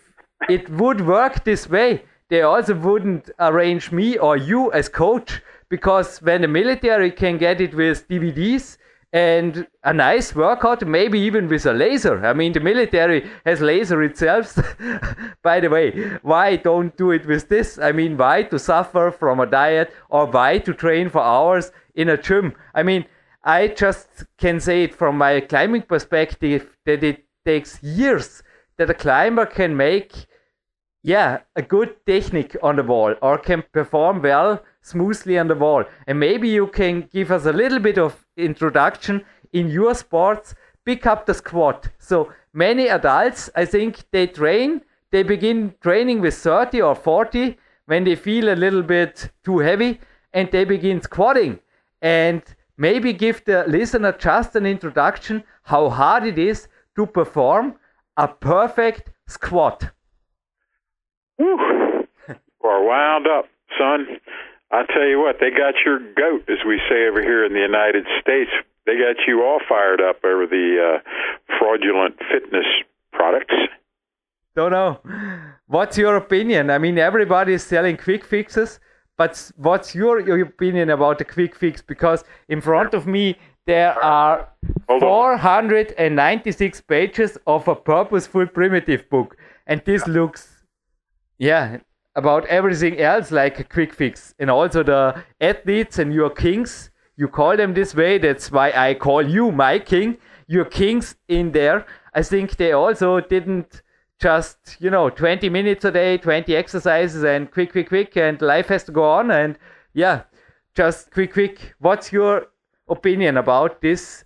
[0.48, 6.22] it would work this way, they also wouldn't arrange me or you as coach because
[6.22, 8.76] when the military can get it with DVDs
[9.12, 12.24] and a nice workout, maybe even with a laser.
[12.24, 14.56] I mean, the military has laser itself.
[15.42, 17.78] By the way, why don't do it with this?
[17.78, 22.08] I mean, why to suffer from a diet or why to train for hours in
[22.08, 22.54] a gym?
[22.74, 23.04] I mean,
[23.42, 28.42] I just can say it from my climbing perspective that it takes years
[28.76, 30.12] that a climber can make
[31.02, 35.84] yeah, a good technique on the wall or can perform well smoothly on the wall.
[36.06, 40.54] And maybe you can give us a little bit of introduction in your sports.
[40.84, 41.88] Pick up the squat.
[41.98, 48.04] So many adults, I think they train, they begin training with 30 or 40 when
[48.04, 50.00] they feel a little bit too heavy
[50.32, 51.58] and they begin squatting.
[52.00, 52.42] And
[52.76, 57.74] maybe give the listener just an introduction how hard it is to perform
[58.16, 59.90] a perfect squat.
[61.38, 61.56] Woo.
[62.62, 63.46] Are wound up,
[63.78, 64.06] son.
[64.72, 67.60] I tell you what, they got your goat, as we say over here in the
[67.60, 68.50] United States.
[68.86, 71.10] They got you all fired up over the uh,
[71.58, 72.66] fraudulent fitness
[73.12, 73.54] products.
[74.54, 75.00] Don't know.
[75.66, 76.70] What's your opinion?
[76.70, 78.80] I mean, everybody is selling quick fixes,
[79.16, 81.82] but what's your, your opinion about the quick fix?
[81.82, 84.48] Because in front of me, there are
[84.88, 90.60] 496 pages of a purposeful primitive book, and this looks
[91.40, 91.78] yeah,
[92.16, 94.34] about everything else like a quick fix.
[94.38, 98.18] And also the athletes and your kings, you call them this way.
[98.18, 100.18] That's why I call you my king.
[100.46, 101.86] Your kings in there.
[102.14, 103.82] I think they also didn't
[104.20, 108.66] just, you know, 20 minutes a day, 20 exercises and quick, quick, quick, and life
[108.66, 109.30] has to go on.
[109.30, 109.56] And
[109.94, 110.22] yeah,
[110.74, 111.74] just quick, quick.
[111.78, 112.46] What's your
[112.88, 114.24] opinion about this?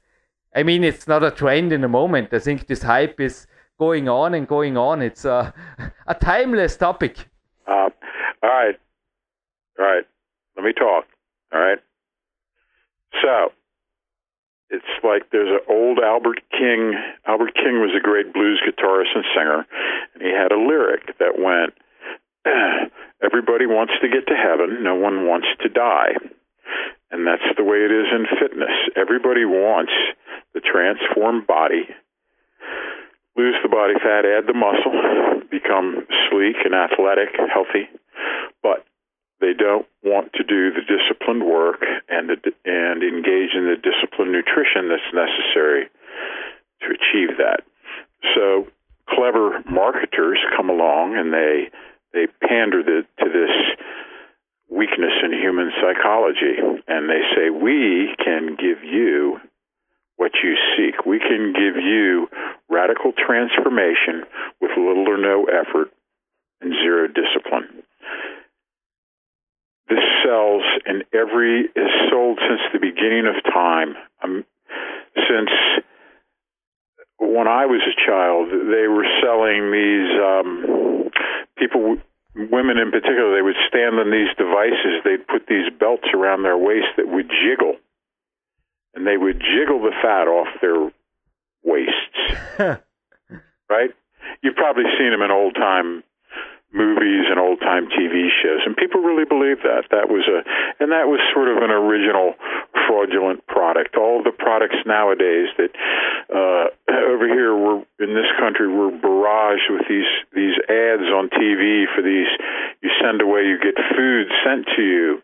[0.57, 2.33] I mean, it's not a trend in the moment.
[2.33, 3.47] I think this hype is
[3.79, 5.03] going on and going on.
[5.03, 5.53] It's a,
[6.07, 7.29] a timeless topic.
[7.67, 7.91] Uh,
[8.43, 8.79] all right.
[9.79, 10.05] All right.
[10.57, 11.05] Let me talk.
[11.53, 11.79] All right.
[13.23, 13.53] So,
[14.71, 16.95] it's like there's an old Albert King.
[17.27, 19.67] Albert King was a great blues guitarist and singer,
[20.15, 21.75] and he had a lyric that went,
[23.23, 26.13] Everybody wants to get to heaven, no one wants to die.
[27.11, 28.75] And that's the way it is in fitness.
[28.97, 29.93] Everybody wants
[30.53, 31.89] the transformed body
[33.37, 34.95] lose the body fat, add the muscle,
[35.51, 37.89] become sleek and athletic, healthy,
[38.63, 38.87] but
[39.41, 44.33] they don't want to do the disciplined work and the, and engage in the disciplined
[44.33, 45.91] nutrition that's necessary
[46.81, 47.63] to achieve that.
[48.35, 48.69] So
[49.09, 51.69] clever marketers come along and they
[52.13, 53.51] they pander the, to this
[54.71, 59.41] weakness in human psychology and they say we can give you
[60.17, 61.07] what you seek.
[61.07, 62.29] We can give you
[62.69, 64.25] radical transformation
[64.61, 65.91] with little or no effort
[66.61, 67.83] and zero discipline.
[69.89, 73.95] This sells in every is sold since the beginning of time.
[74.23, 74.45] Um,
[75.29, 75.51] since
[77.19, 81.11] when I was a child, they were selling these um,
[81.59, 81.97] people,
[82.51, 83.37] women in particular.
[83.37, 85.05] They would stand on these devices.
[85.05, 87.77] They'd put these belts around their waist that would jiggle
[88.95, 90.91] and they would jiggle the fat off their
[91.63, 92.19] waists.
[93.69, 93.91] right?
[94.43, 96.03] You've probably seen them in old time
[96.73, 99.87] movies and old time TV shows, and people really believed that.
[99.91, 100.43] That was a,
[100.83, 102.35] and that was sort of an original
[102.87, 103.97] fraudulent product.
[103.97, 105.73] All the products nowadays that
[106.29, 111.85] uh, over here we're in this country we're barraged with these these ads on TV
[111.95, 112.29] for these.
[112.83, 115.23] You send away, you get food sent to you,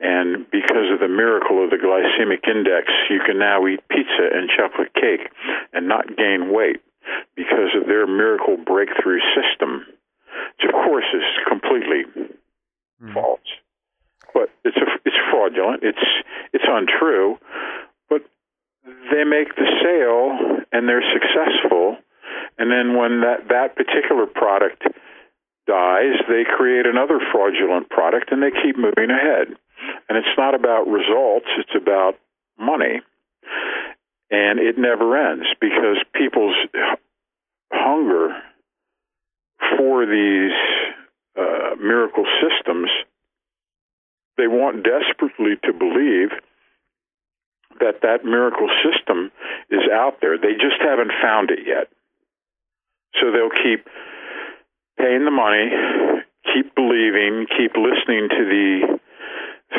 [0.00, 4.50] and because of the miracle of the glycemic index, you can now eat pizza and
[4.50, 5.32] chocolate cake
[5.72, 6.82] and not gain weight
[7.36, 9.86] because of their miracle breakthrough system
[10.60, 12.04] which of course is completely
[13.02, 13.14] mm.
[13.14, 13.40] false.
[14.34, 15.82] But it's a, it's fraudulent.
[15.82, 16.06] It's
[16.52, 17.38] it's untrue.
[18.08, 18.22] But
[19.10, 21.96] they make the sale and they're successful,
[22.58, 24.82] and then when that that particular product
[25.66, 29.56] dies, they create another fraudulent product and they keep moving ahead.
[30.08, 32.18] And it's not about results; it's about
[32.58, 33.00] money.
[34.30, 36.54] And it never ends because people's
[37.72, 38.30] hunger
[39.76, 40.52] for these
[41.36, 42.90] uh, miracle systems,
[44.40, 46.32] they want desperately to believe
[47.80, 49.30] that that miracle system
[49.68, 50.38] is out there.
[50.40, 51.88] They just haven't found it yet.
[53.20, 53.84] So they'll keep
[54.96, 55.68] paying the money,
[56.48, 58.98] keep believing, keep listening to the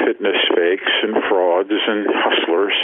[0.06, 2.78] fitness fakes and frauds and hustlers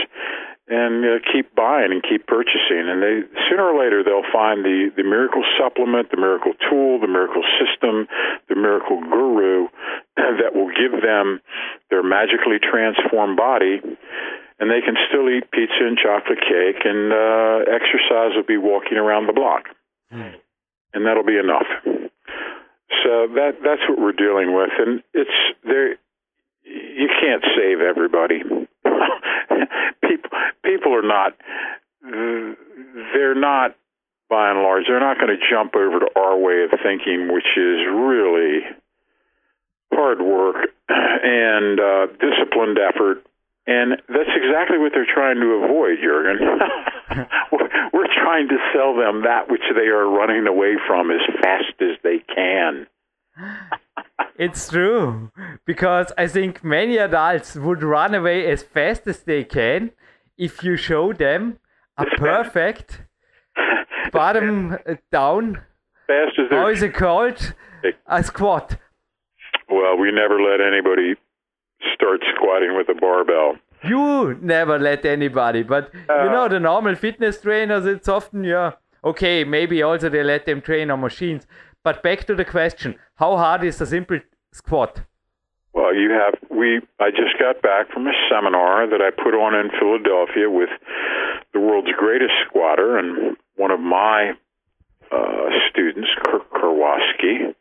[0.67, 2.83] and uh, keep buying and keep purchasing.
[2.91, 7.07] And they sooner or later they'll find the the miracle supplement, the miracle tool, the
[7.07, 8.07] miracle system,
[8.49, 9.67] the miracle guru
[10.17, 11.39] that will give them
[11.89, 13.79] their magically transformed body.
[14.59, 18.97] And they can still eat pizza and chocolate cake, and uh, exercise will be walking
[18.97, 19.69] around the block,
[20.11, 20.33] mm.
[20.95, 21.69] and that'll be enough.
[23.05, 25.29] So that that's what we're dealing with, and it's
[25.63, 25.91] there.
[26.65, 28.41] You can't save everybody.
[30.67, 31.33] people are not
[32.03, 33.75] they're not
[34.29, 37.47] by and large they're not going to jump over to our way of thinking which
[37.55, 38.59] is really
[39.93, 43.23] hard work and uh, disciplined effort
[43.67, 46.39] and that's exactly what they're trying to avoid, Jurgen.
[47.91, 51.97] we're trying to sell them that which they are running away from as fast as
[52.01, 52.87] they can.
[54.39, 55.31] it's true
[55.65, 59.91] because I think many adults would run away as fast as they can
[60.37, 61.59] if you show them
[61.97, 63.01] a perfect
[64.11, 64.77] bottom
[65.11, 65.61] down.
[66.07, 67.53] Fast as how is it called?
[68.07, 68.77] A squat.
[69.69, 71.15] Well, we never let anybody
[71.93, 73.57] start squatting with a barbell.
[73.83, 77.85] You never let anybody, but uh, you know the normal fitness trainers.
[77.85, 78.71] It's often yeah.
[79.03, 81.45] Okay, maybe also they let them train on machines,
[81.83, 84.19] but back to the question: How hard is a simple
[84.51, 85.01] squat?
[85.77, 86.81] Well, you have we.
[86.99, 90.73] I just got back from a seminar that I put on in Philadelphia with
[91.53, 94.33] the world's greatest squatter and one of my
[95.11, 97.53] uh, students, Kirk Karwoski.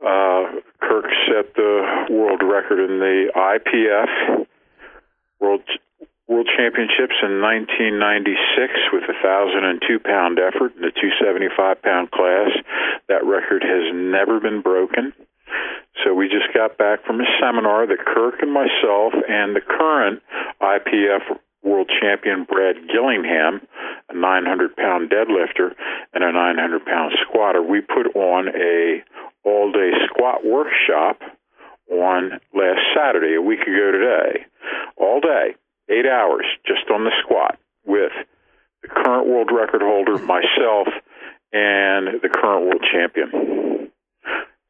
[0.00, 4.46] Uh, Kirk set the world record in the IPF
[5.38, 5.60] World
[6.28, 12.48] World Championships in 1996 with a 1,002 pound effort in the 275 pound class.
[13.10, 15.12] That record has never been broken.
[16.04, 20.22] So we just got back from a seminar that Kirk and myself and the current
[20.60, 23.60] IPF world champion Brad Gillingham,
[24.08, 25.74] a 900 pound deadlifter
[26.14, 29.02] and a 900 pound squatter, we put on a
[29.44, 31.20] all day squat workshop
[31.90, 34.46] on last Saturday, a week ago today,
[34.96, 35.54] all day
[35.88, 38.12] eight hours just on the squat with
[38.82, 40.88] the current world record holder, myself,
[41.52, 43.90] and the current world champion.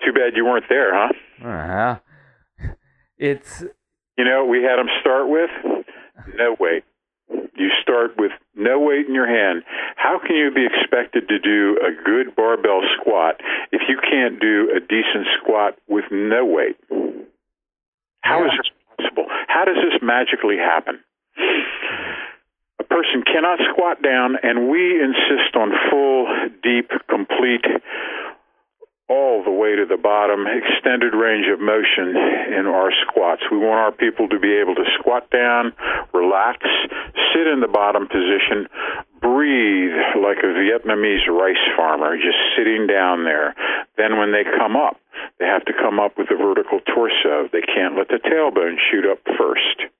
[0.04, 1.12] Too bad you weren't there, huh?
[1.42, 1.98] Uh-huh.
[3.26, 3.64] It's.
[4.16, 5.50] You know, we had them start with
[6.36, 6.84] no weight.
[7.28, 9.62] You start with no weight in your hand.
[9.96, 13.40] How can you be expected to do a good barbell squat
[13.72, 16.76] if you can't do a decent squat with no weight?
[18.22, 18.46] How yeah.
[18.46, 19.26] is this possible?
[19.48, 21.00] How does this magically happen?
[22.80, 26.26] A person cannot squat down, and we insist on full,
[26.62, 27.64] deep, complete,
[29.08, 32.16] all the way to the bottom, extended range of motion
[32.58, 32.90] in our
[33.36, 33.50] squats.
[33.50, 35.72] We want our people to be able to squat down,
[36.12, 36.58] relax,
[37.34, 38.68] sit in the bottom position,
[39.20, 43.54] breathe like a Vietnamese rice farmer, just sitting down there.
[43.96, 45.00] Then when they come up,
[45.38, 47.48] they have to come up with a vertical torso.
[47.52, 49.92] They can't let the tailbone shoot up first.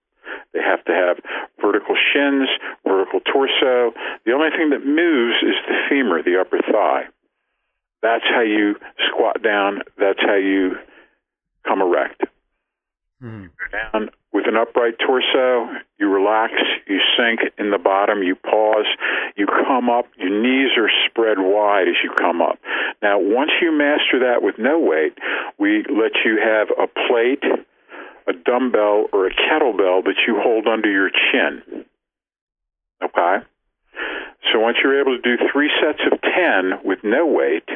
[0.52, 1.18] They have to have
[1.60, 2.48] vertical shins,
[2.86, 3.92] vertical torso.
[4.24, 7.08] The only thing that moves is the femur, the upper thigh.
[8.02, 8.76] That's how you
[9.08, 9.82] squat down.
[9.98, 10.76] That's how you
[11.66, 12.22] come erect.
[13.22, 13.50] Mm.
[13.72, 16.52] Down with an upright torso, you relax,
[16.86, 18.86] you sink in the bottom, you pause,
[19.36, 22.58] you come up, your knees are spread wide as you come up.
[23.02, 25.16] Now, once you master that with no weight,
[25.58, 27.42] we let you have a plate
[28.26, 31.84] a dumbbell or a kettlebell that you hold under your chin.
[33.02, 33.44] Okay?
[34.52, 37.68] So once you're able to do three sets of 10 with no weight,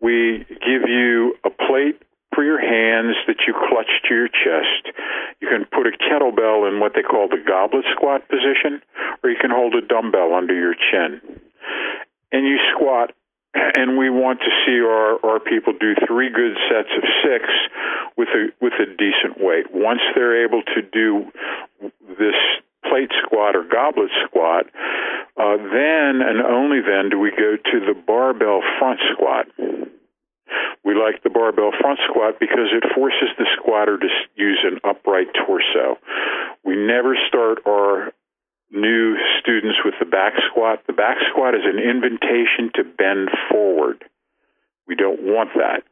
[0.00, 2.00] we give you a plate
[2.34, 4.94] for your hands that you clutch to your chest.
[5.40, 8.82] You can put a kettlebell in what they call the goblet squat position,
[9.22, 11.20] or you can hold a dumbbell under your chin.
[12.32, 13.12] And you squat
[13.54, 17.44] and we want to see our, our people do three good sets of six
[18.16, 19.66] with a with a decent weight.
[19.72, 21.30] Once they're able to do
[22.18, 22.36] this
[22.88, 24.66] plate squat or goblet squat,
[25.36, 29.46] uh, then and only then do we go to the barbell front squat.
[31.42, 35.98] Barbell front squat because it forces the squatter to use an upright torso.
[36.62, 38.14] We never start our
[38.70, 40.86] new students with the back squat.
[40.86, 44.04] The back squat is an invitation to bend forward.
[44.86, 45.82] We don't want that.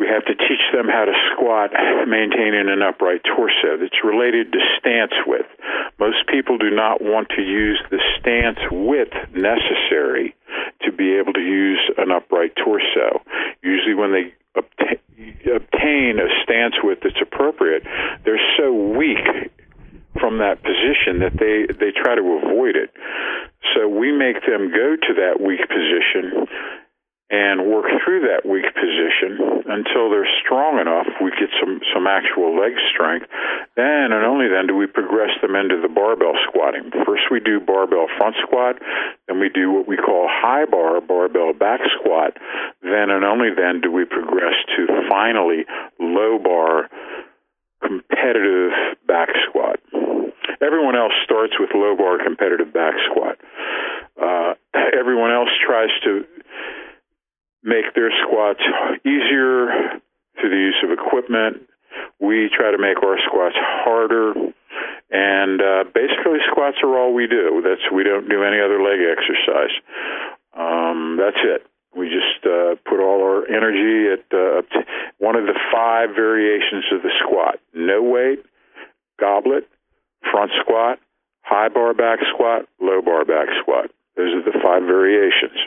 [0.00, 1.70] We have to teach them how to squat
[2.08, 3.78] maintaining an upright torso.
[3.78, 5.46] It's related to stance width.
[6.00, 10.34] Most people do not want to use the stance width necessary
[10.94, 13.22] be able to use an upright torso.
[13.62, 14.34] Usually, when they
[15.50, 17.82] obtain a stance width that's appropriate,
[18.24, 19.50] they're so weak
[20.20, 22.90] from that position that they they try to avoid it.
[23.74, 26.46] So we make them go to that weak position
[27.34, 31.10] and work through that weak position until they're strong enough.
[31.18, 33.26] We get some some actual leg strength.
[33.74, 36.94] Then and only then do we progress them into the barbell squatting.
[37.02, 38.78] First we do barbell front squat,
[39.26, 42.38] then we do what we call high bar barbell back squat.
[42.82, 45.66] Then and only then do we progress to finally
[45.98, 46.86] low bar
[47.82, 48.70] competitive
[49.08, 49.82] back squat.
[50.62, 53.36] Everyone else starts with low bar competitive back squat.
[54.14, 54.54] Uh,
[54.94, 56.24] everyone else tries to
[57.64, 58.60] make their squats
[59.04, 59.98] easier
[60.38, 61.64] through the use of equipment.
[62.20, 64.34] We try to make our squats harder.
[65.10, 67.62] And uh, basically, squats are all we do.
[67.64, 69.74] That's we don't do any other leg exercise.
[70.56, 71.66] Um, that's it.
[71.96, 74.62] We just uh, put all our energy at uh,
[75.18, 78.44] one of the five variations of the squat: no weight,
[79.20, 79.68] goblet,
[80.30, 80.98] front squat,
[81.42, 83.90] high bar back squat, low bar back squat.
[84.16, 85.58] Those are the five variations.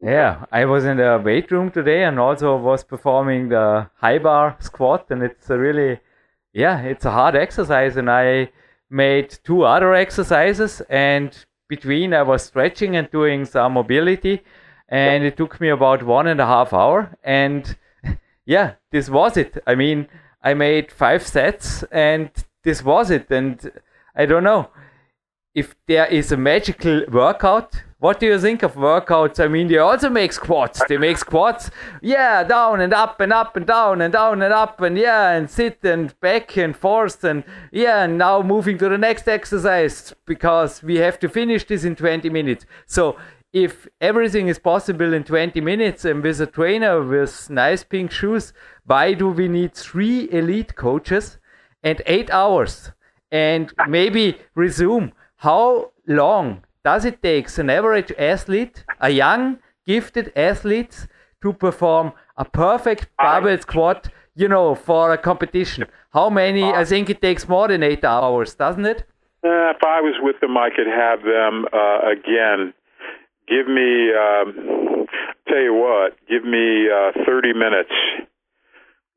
[0.00, 4.56] Yeah, I was in the weight room today and also was performing the high bar
[4.60, 5.98] squat, and it's a really,
[6.52, 7.96] yeah, it's a hard exercise.
[7.96, 8.52] And I
[8.88, 11.36] made two other exercises, and
[11.68, 14.44] between I was stretching and doing some mobility,
[14.88, 17.16] and it took me about one and a half hour.
[17.24, 17.76] And
[18.46, 19.58] yeah, this was it.
[19.66, 20.06] I mean,
[20.44, 22.30] I made five sets, and
[22.62, 23.28] this was it.
[23.32, 23.72] And
[24.14, 24.70] I don't know
[25.54, 29.44] if there is a magical workout what do you think of workouts?
[29.44, 30.80] I mean, they also make squats.
[30.88, 31.68] They make squats,
[32.00, 35.50] yeah, down and up and up and down and down and up and yeah, and
[35.50, 37.42] sit and back and forth and
[37.72, 41.96] yeah, and now moving to the next exercise because we have to finish this in
[41.96, 42.66] 20 minutes.
[42.86, 43.16] So
[43.52, 48.52] if everything is possible in 20 minutes and with a trainer with nice pink shoes,
[48.86, 51.38] why do we need three elite coaches
[51.82, 52.92] and eight hours
[53.32, 55.12] and maybe resume?
[55.38, 61.06] How long does it take an average athlete, a young, gifted athlete,
[61.42, 65.84] to perform a perfect barbell squat, you know, for a competition?
[66.12, 66.64] How many?
[66.64, 69.04] I think it takes more than eight hours, doesn't it?
[69.44, 72.74] Uh, if I was with them, I could have them uh, again.
[73.46, 75.06] Give me, um,
[75.46, 77.92] tell you what, give me uh, 30 minutes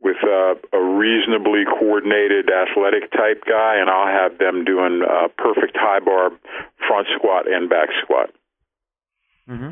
[0.02, 5.76] with a, a reasonably coordinated athletic type guy, and I'll have them doing a perfect
[5.76, 6.32] high bar
[6.88, 8.32] front squat and back squat.
[9.48, 9.72] Mm-hmm.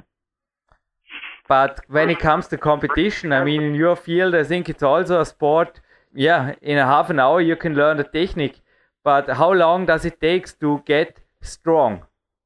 [1.47, 5.19] But when it comes to competition, I mean, in your field, I think it's also
[5.19, 5.81] a sport.
[6.13, 8.61] Yeah, in a half an hour you can learn the technique,
[9.03, 12.03] but how long does it take to get strong?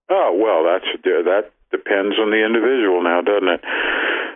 [0.10, 3.62] Oh well, that's that depends on the individual now, doesn't it?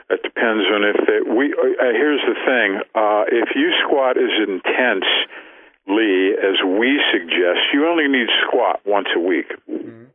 [0.09, 1.51] It depends on if they, we.
[1.51, 8.07] Uh, here's the thing: uh, if you squat as intensely as we suggest, you only
[8.07, 9.51] need squat once a week.
[9.69, 10.05] Mm-hmm.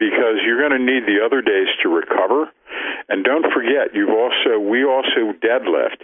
[0.00, 2.50] Because you're going to need the other days to recover,
[3.08, 6.02] and don't forget, you've also we also deadlift.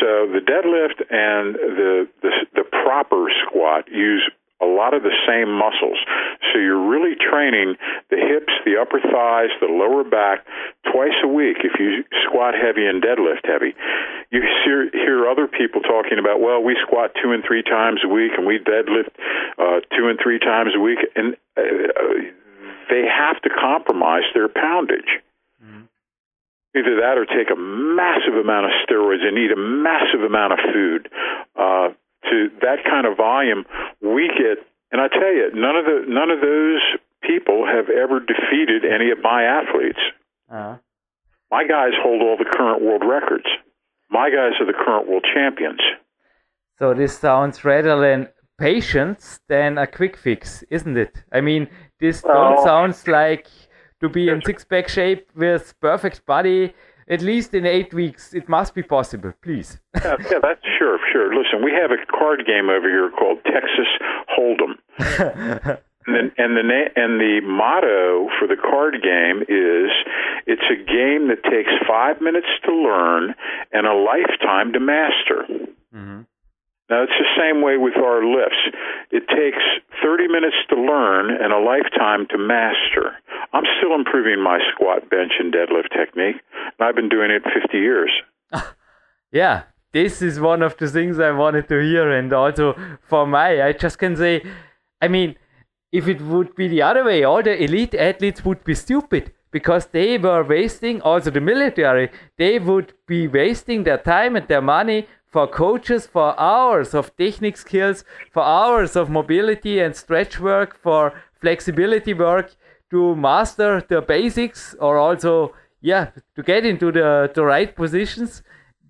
[0.00, 4.28] So the deadlift and the the, the proper squat use
[4.64, 6.00] a lot of the same muscles.
[6.48, 7.76] So you're really training
[8.08, 10.46] the hips, the upper thighs, the lower back
[10.88, 13.76] twice a week if you squat heavy and deadlift heavy.
[14.32, 18.08] You hear, hear other people talking about, well, we squat two and three times a
[18.08, 19.12] week and we deadlift
[19.60, 20.98] uh, two and three times a week.
[21.14, 22.32] And uh,
[22.88, 25.20] they have to compromise their poundage.
[25.62, 25.84] Mm-hmm.
[26.76, 30.58] Either that or take a massive amount of steroids and eat a massive amount of
[30.72, 31.08] food.
[31.54, 31.88] Uh,
[32.30, 33.64] to that kind of volume,
[34.00, 34.64] we get.
[34.92, 36.82] And I tell you, none of the none of those
[37.22, 40.00] people have ever defeated any of my athletes.
[40.50, 40.76] Uh-huh.
[41.50, 43.46] My guys hold all the current world records.
[44.10, 45.80] My guys are the current world champions.
[46.78, 51.24] So this sounds rather than patience than a quick fix, isn't it?
[51.32, 51.68] I mean,
[52.00, 53.48] this don't sounds like
[54.00, 56.74] to be in six pack shape with perfect body
[57.08, 58.34] at least in eight weeks.
[58.34, 59.80] It must be possible, please.
[59.94, 61.34] yeah, yeah, that's sure, sure.
[61.34, 63.88] Listen, we have a card game over here called Texas
[64.36, 64.78] Hold'em.
[66.06, 69.90] and the, and the and the motto for the card game is
[70.46, 73.34] it's a game that takes five minutes to learn
[73.72, 75.44] and a lifetime to master.
[75.94, 76.22] Mm-hmm.
[76.90, 78.60] Now, it's the same way with our lifts.
[79.10, 79.62] It takes
[80.02, 83.16] 30 minutes to learn and a lifetime to master.
[83.54, 87.78] I'm still improving my squat, bench, and deadlift technique, and I've been doing it 50
[87.78, 88.10] years.
[89.32, 89.62] yeah,
[89.92, 92.10] this is one of the things I wanted to hear.
[92.10, 92.74] And also
[93.08, 94.42] for my, I just can say,
[95.00, 95.36] I mean,
[95.90, 99.86] if it would be the other way, all the elite athletes would be stupid because
[99.86, 105.06] they were wasting, also the military, they would be wasting their time and their money
[105.28, 108.02] for coaches for hours of technique skills,
[108.32, 112.56] for hours of mobility and stretch work, for flexibility work
[112.90, 118.42] to master the basics or also, yeah, to get into the, the right positions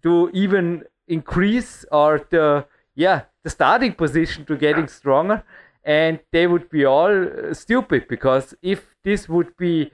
[0.02, 5.44] to even increase or the, yeah, the starting position to getting stronger.
[5.84, 9.90] And they would be all stupid because if this would be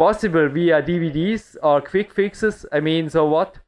[0.00, 3.58] possible via DVDs or quick fixes, I mean, so what?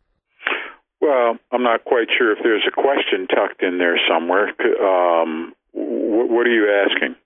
[0.98, 4.48] Well, I'm not quite sure if there's a question tucked in there somewhere.
[4.90, 7.16] Um, what are you asking?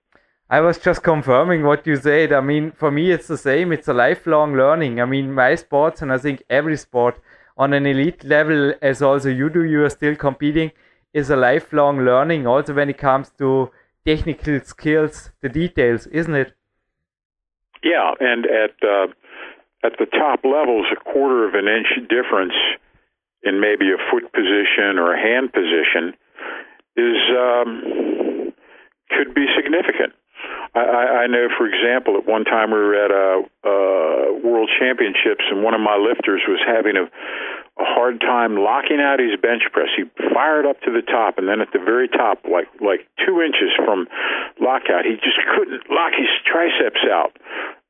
[0.49, 2.33] I was just confirming what you said.
[2.33, 3.71] I mean, for me, it's the same.
[3.71, 4.99] It's a lifelong learning.
[4.99, 7.17] I mean, my sports, and I think every sport
[7.57, 10.71] on an elite level, as also you do, you are still competing
[11.13, 13.71] is a lifelong learning also when it comes to
[14.05, 16.56] technical skills, the details, isn't it?
[17.83, 19.07] Yeah, and at uh,
[19.83, 22.57] at the top levels, a quarter of an inch difference
[23.43, 26.13] in maybe a foot position or a hand position
[26.97, 28.53] is um,
[29.09, 30.13] could be significant.
[30.77, 35.45] I, I know, for example, at one time we were at a, a World Championships,
[35.49, 37.09] and one of my lifters was having a
[37.77, 39.89] a hard time locking out his bench press.
[39.95, 43.41] He fired up to the top, and then at the very top, like like two
[43.41, 44.07] inches from
[44.59, 47.37] lockout, he just couldn't lock his triceps out.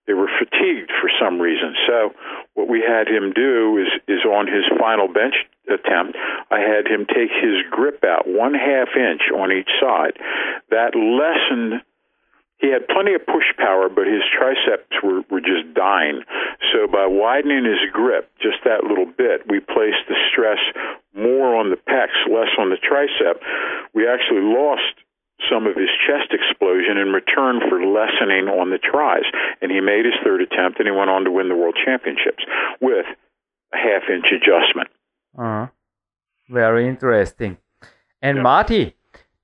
[0.05, 1.75] They were fatigued for some reason.
[1.87, 2.11] So
[2.55, 5.35] what we had him do is is on his final bench
[5.67, 6.17] attempt,
[6.51, 10.19] I had him take his grip out one half inch on each side.
[10.71, 11.83] That lessened
[12.57, 16.23] he had plenty of push power, but his triceps were, were just dying.
[16.73, 20.59] So by widening his grip just that little bit, we placed the stress
[21.13, 23.37] more on the pecs, less on the tricep.
[23.93, 25.05] We actually lost
[25.45, 29.25] some of his chest explosion in return for lessening on the tries.
[29.61, 32.43] And he made his third attempt and he went on to win the world championships
[32.81, 33.05] with
[33.73, 34.89] a half inch adjustment.
[35.37, 35.67] Uh-huh.
[36.49, 37.57] Very interesting.
[38.21, 38.43] And yeah.
[38.43, 38.95] Marty,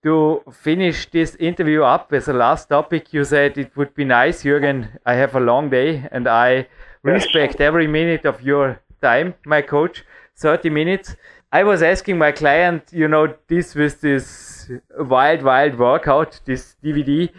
[0.04, 4.44] to finish this interview up as a last topic, you said it would be nice,
[4.44, 4.88] Jürgen.
[5.06, 6.68] I have a long day and I
[7.04, 10.04] respect every minute of your time, my coach,
[10.38, 11.16] 30 minutes.
[11.52, 17.30] I was asking my client, you know, this with this wild, wild workout, this DVD,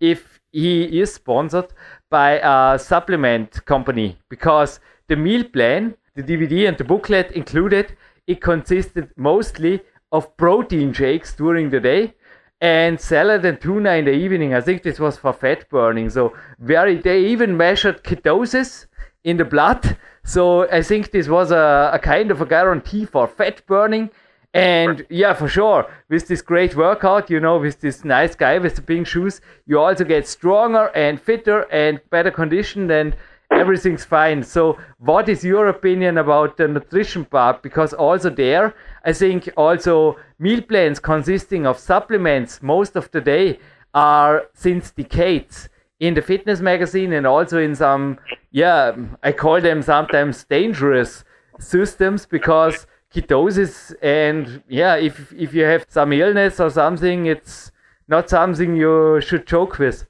[0.00, 1.72] if he is sponsored
[2.10, 7.96] by a supplement company because the meal plan, the DVD and the booklet included,
[8.26, 9.82] it consisted mostly
[10.12, 12.14] of protein shakes during the day
[12.60, 14.54] and salad and tuna in the evening.
[14.54, 16.10] I think this was for fat burning.
[16.10, 18.86] So very they even measured ketosis
[19.24, 19.96] in the blood.
[20.24, 24.10] So I think this was a, a kind of a guarantee for fat burning.
[24.54, 28.76] And yeah, for sure, with this great workout, you know, with this nice guy with
[28.76, 33.14] the pink shoes, you also get stronger and fitter and better conditioned and
[33.58, 34.42] everything's fine.
[34.42, 37.62] So, what is your opinion about the nutrition part?
[37.62, 43.58] Because also there, I think also meal plans consisting of supplements most of the day
[43.94, 45.68] are since decades
[46.00, 48.18] in the fitness magazine and also in some,
[48.52, 51.24] yeah, I call them sometimes dangerous
[51.58, 57.72] systems because ketosis and yeah, if if you have some illness or something, it's
[58.06, 60.06] not something you should joke with.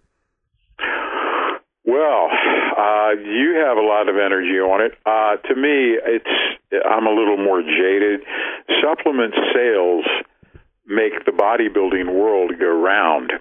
[1.85, 2.29] Well,
[2.79, 4.95] uh, you have a lot of energy on it.
[5.05, 6.35] Uh, to me, it's
[6.87, 8.21] I'm a little more jaded.
[8.81, 10.07] Supplement sales
[10.87, 13.33] make the bodybuilding world go round.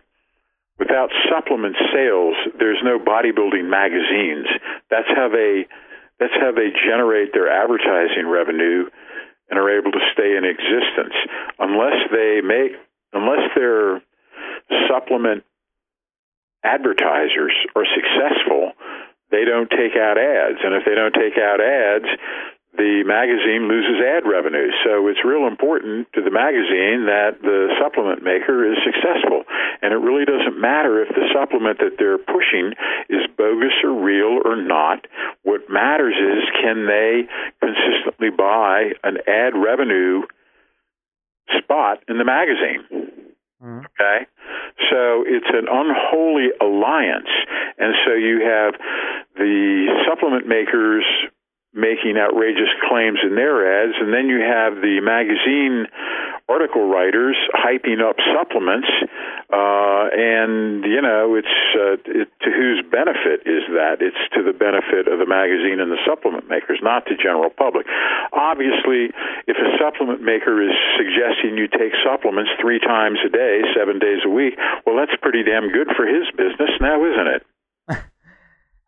[0.80, 4.48] Without supplement sales, there's no bodybuilding magazines.
[4.90, 5.68] That's how they
[6.20, 8.90] that's how they generate their advertising revenue
[9.50, 11.14] and are able to stay in existence.
[11.60, 12.74] Unless they make
[13.14, 14.02] unless their
[14.90, 15.44] supplement
[16.64, 18.74] advertisers are successful,
[19.32, 20.60] they don't take out ads.
[20.64, 22.08] And if they don't take out ads,
[22.78, 24.70] the magazine loses ad revenue.
[24.86, 29.44] So it's real important to the magazine that the supplement maker is successful.
[29.82, 32.74] And it really doesn't matter if the supplement that they're pushing
[33.10, 35.06] is bogus or real or not.
[35.44, 37.26] What matters is can they
[37.60, 40.22] consistently buy an ad revenue
[41.58, 43.27] spot in the magazine?
[43.62, 43.86] Mm-hmm.
[43.86, 44.26] Okay?
[44.90, 47.30] So it's an unholy alliance.
[47.78, 48.74] And so you have
[49.36, 51.06] the supplement makers
[51.74, 55.86] making outrageous claims in their ads, and then you have the magazine
[56.48, 58.88] article writers hyping up supplements,
[59.52, 64.00] uh, and you know, it's uh, it, to whose benefit is that?
[64.00, 67.86] It's to the benefit of the magazine and the supplement makers, not the general public.
[68.32, 69.12] Obviously,
[69.48, 74.24] if a supplement maker is suggesting you take supplements three times a day, seven days
[74.24, 74.56] a week,
[74.88, 77.44] well, that's pretty damn good for his business now, isn't it?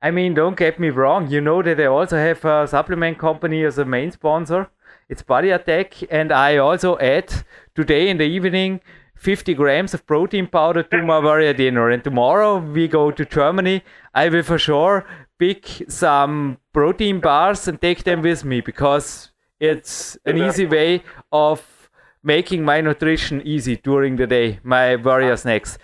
[0.01, 1.29] I mean, don't get me wrong.
[1.29, 4.69] You know that I also have a supplement company as a main sponsor.
[5.09, 7.33] It's Body Attack, and I also add
[7.75, 8.79] today in the evening
[9.15, 11.89] 50 grams of protein powder to my warrior dinner.
[11.89, 13.83] And tomorrow we go to Germany.
[14.13, 15.05] I will for sure
[15.37, 21.89] pick some protein bars and take them with me because it's an easy way of
[22.23, 25.35] making my nutrition easy during the day, my warrior ah.
[25.35, 25.77] snacks.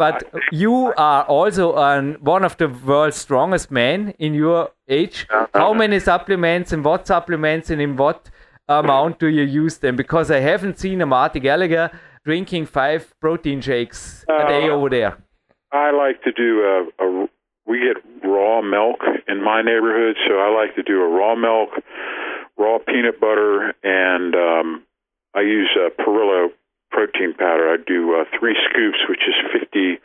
[0.00, 5.26] But you are also an, one of the world's strongest men in your age.
[5.62, 8.30] How many supplements and what supplements and in what
[8.66, 9.96] amount do you use them?
[9.96, 11.90] Because I haven't seen a Marty Gallagher
[12.24, 15.12] drinking five protein shakes a day Uh, over there.
[15.72, 17.28] I like to do a, a.
[17.66, 21.70] We get raw milk in my neighborhood, so I like to do a raw milk,
[22.56, 24.82] raw peanut butter, and um,
[25.34, 26.42] I use uh, Perillo
[26.90, 27.70] protein powder.
[27.70, 29.98] I do uh, three scoops, which is 50,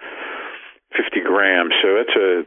[0.95, 1.73] 50 grams.
[1.81, 2.45] So it's a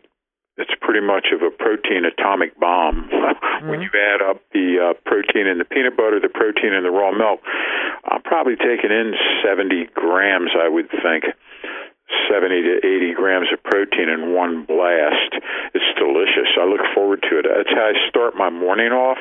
[0.58, 3.08] it's pretty much of a protein atomic bomb.
[3.70, 6.90] when you add up the uh, protein in the peanut butter, the protein in the
[6.90, 7.38] raw milk,
[8.10, 9.14] I'm probably taking in
[9.46, 11.30] 70 grams, I would think.
[12.26, 15.38] 70 to 80 grams of protein in one blast.
[15.74, 16.50] It's delicious.
[16.58, 17.46] I look forward to it.
[17.46, 19.18] That's how I start my morning off.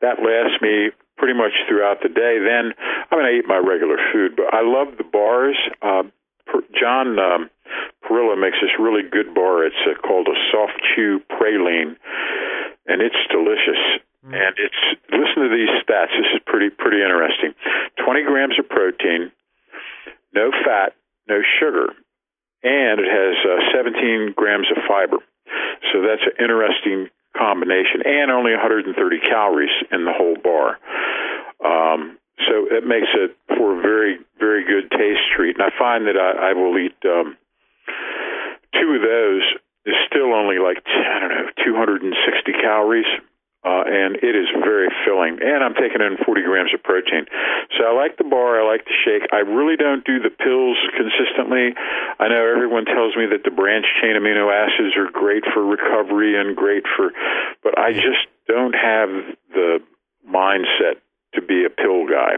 [0.00, 2.38] That lasts me pretty much throughout the day.
[2.42, 2.74] Then,
[3.10, 5.56] I mean, I eat my regular food, but I love the bars.
[5.82, 6.04] Uh,
[6.78, 7.50] John um,
[8.04, 9.64] Perillo makes this really good bar.
[9.64, 11.96] It's uh, called a soft chew praline,
[12.86, 13.80] and it's delicious.
[14.24, 14.80] And it's
[15.12, 16.08] listen to these stats.
[16.16, 17.52] This is pretty pretty interesting.
[18.02, 19.30] Twenty grams of protein,
[20.32, 20.96] no fat,
[21.28, 21.92] no sugar,
[22.64, 25.18] and it has uh, 17 grams of fiber.
[25.92, 30.78] So that's an interesting combination, and only 130 calories in the whole bar.
[31.64, 32.18] Um,
[32.48, 35.56] so it makes it for a very, very good taste treat.
[35.56, 37.36] And I find that I, I will eat um,
[38.74, 39.42] two of those
[39.86, 43.06] is still only like I don't know 260 calories.
[43.64, 45.40] Uh, and it is very filling.
[45.40, 47.24] And I'm taking in 40 grams of protein.
[47.78, 48.60] So I like the bar.
[48.60, 49.24] I like the shake.
[49.32, 51.72] I really don't do the pills consistently.
[52.20, 56.38] I know everyone tells me that the branch chain amino acids are great for recovery
[56.38, 57.10] and great for,
[57.64, 59.08] but I just don't have
[59.48, 59.80] the
[60.28, 61.00] mindset
[61.32, 62.36] to be a pill guy.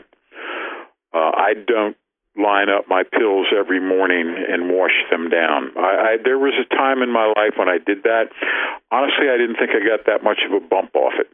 [1.13, 1.97] Uh, I don't
[2.39, 5.71] line up my pills every morning and wash them down.
[5.77, 8.27] I, I there was a time in my life when I did that.
[8.91, 11.29] Honestly, I didn't think I got that much of a bump off it.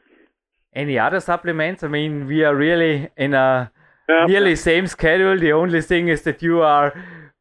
[0.74, 1.82] Any other supplements?
[1.82, 3.70] I mean, we are really in a
[4.08, 4.26] Yeah.
[4.26, 5.36] nearly same schedule.
[5.38, 6.92] The only thing is that you are,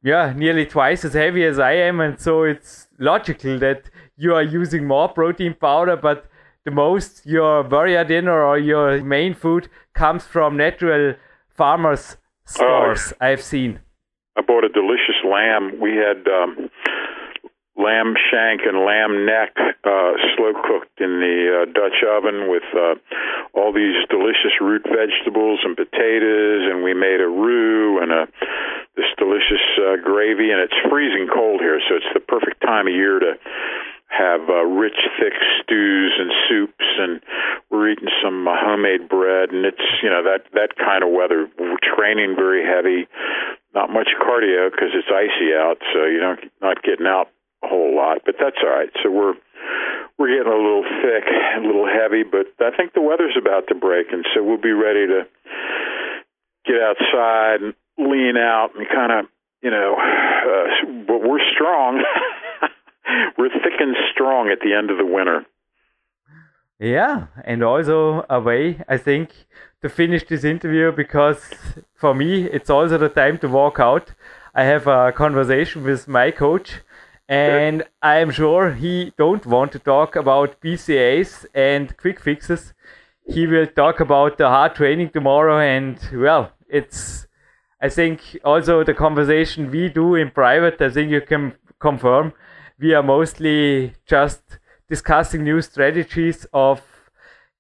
[0.04, 4.44] yeah, nearly twice as heavy as I am, and so it's logical that you are
[4.44, 6.26] using more protein powder, but
[6.66, 11.16] the most your warrior dinner or your main food comes from natural
[11.50, 12.18] farmers
[12.52, 13.14] stores.
[13.20, 13.80] I've seen.
[14.38, 15.80] I bought a delicious lamb.
[15.80, 16.70] We had um,
[17.76, 22.96] lamb shank and lamb neck uh, slow cooked in the uh, Dutch oven with uh,
[23.54, 28.28] all these delicious root vegetables and potatoes, and we made a roux and a
[28.96, 30.52] this delicious uh, gravy.
[30.52, 33.34] And it's freezing cold here, so it's the perfect time of year to
[34.12, 35.34] have uh, rich, thick
[35.64, 37.22] stews and soups, and
[37.72, 41.48] we're eating some uh, homemade bread, and it's you know that that kind of weather.
[41.58, 43.08] We're training very heavy,
[43.74, 47.32] not much cardio because it's icy out, so you don't not getting out
[47.64, 48.92] a whole lot, but that's all right.
[49.02, 49.36] So we're
[50.20, 51.24] we're getting a little thick,
[51.58, 54.76] a little heavy, but I think the weather's about to break, and so we'll be
[54.76, 55.24] ready to
[56.68, 59.26] get outside and lean out and kind of
[59.62, 62.04] you know, uh, but we're strong.
[63.38, 65.46] we're thick and strong at the end of the winter.
[66.80, 69.30] Yeah, and also a way, I think,
[69.84, 71.40] to finish this interview because
[71.94, 74.14] for me, it's also the time to walk out.
[74.56, 76.82] I have a conversation with my coach,
[77.30, 82.74] and I am sure he don't want to talk about BCAs and quick fixes.
[83.28, 87.28] He will talk about the hard training tomorrow, and well, it's.
[87.80, 90.82] I think also the conversation we do in private.
[90.82, 92.34] I think you can confirm
[92.82, 94.42] we are mostly just
[94.90, 96.82] discussing new strategies of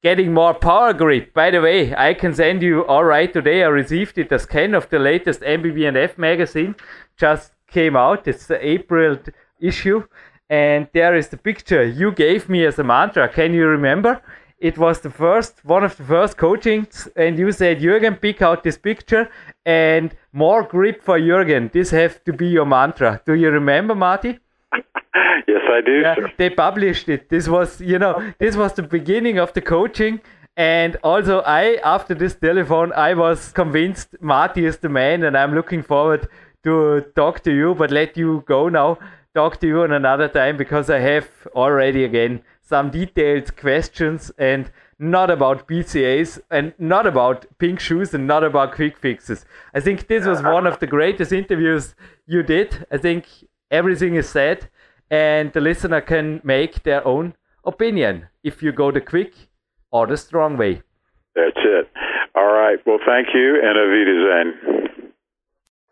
[0.02, 1.34] getting more power grip.
[1.34, 3.64] By the way, I can send you all right today.
[3.64, 6.76] I received it a scan of the latest MBBNF magazine,
[7.18, 8.28] just came out.
[8.28, 9.18] It's the April
[9.60, 10.04] issue,
[10.50, 13.30] and there is the picture you gave me as a mantra.
[13.30, 14.22] Can you remember?
[14.62, 18.64] it was the first one of the first coachings, and you said, Jürgen, pick out
[18.64, 19.28] this picture
[19.66, 21.72] and more grip for Jürgen.
[21.72, 23.20] This has to be your mantra.
[23.26, 24.38] Do you remember, Marty?
[25.72, 26.00] I do.
[26.02, 27.30] Yeah, they published it.
[27.30, 30.22] This was, you know, this was the beginning of the coaching.
[30.58, 35.56] And also, I, after this telephone, I was convinced Marty is the man, and I'm
[35.56, 36.28] looking forward
[36.64, 38.98] to talk to you, but let you go now.
[39.34, 44.70] Talk to you on another time because I have already again some detailed questions and
[45.00, 49.46] not about BCAs and not about pink shoes and not about quick fixes.
[49.74, 51.96] I think this was one of the greatest interviews
[52.28, 52.86] you did.
[52.92, 53.26] I think
[53.72, 54.70] everything is said
[55.12, 57.34] and the listener can make their own
[57.66, 59.34] opinion if you go the quick
[59.92, 60.82] or the strong way.
[61.36, 61.88] That's it.
[62.34, 62.80] All right.
[62.86, 65.02] Well, thank you and auf Wiedersehen.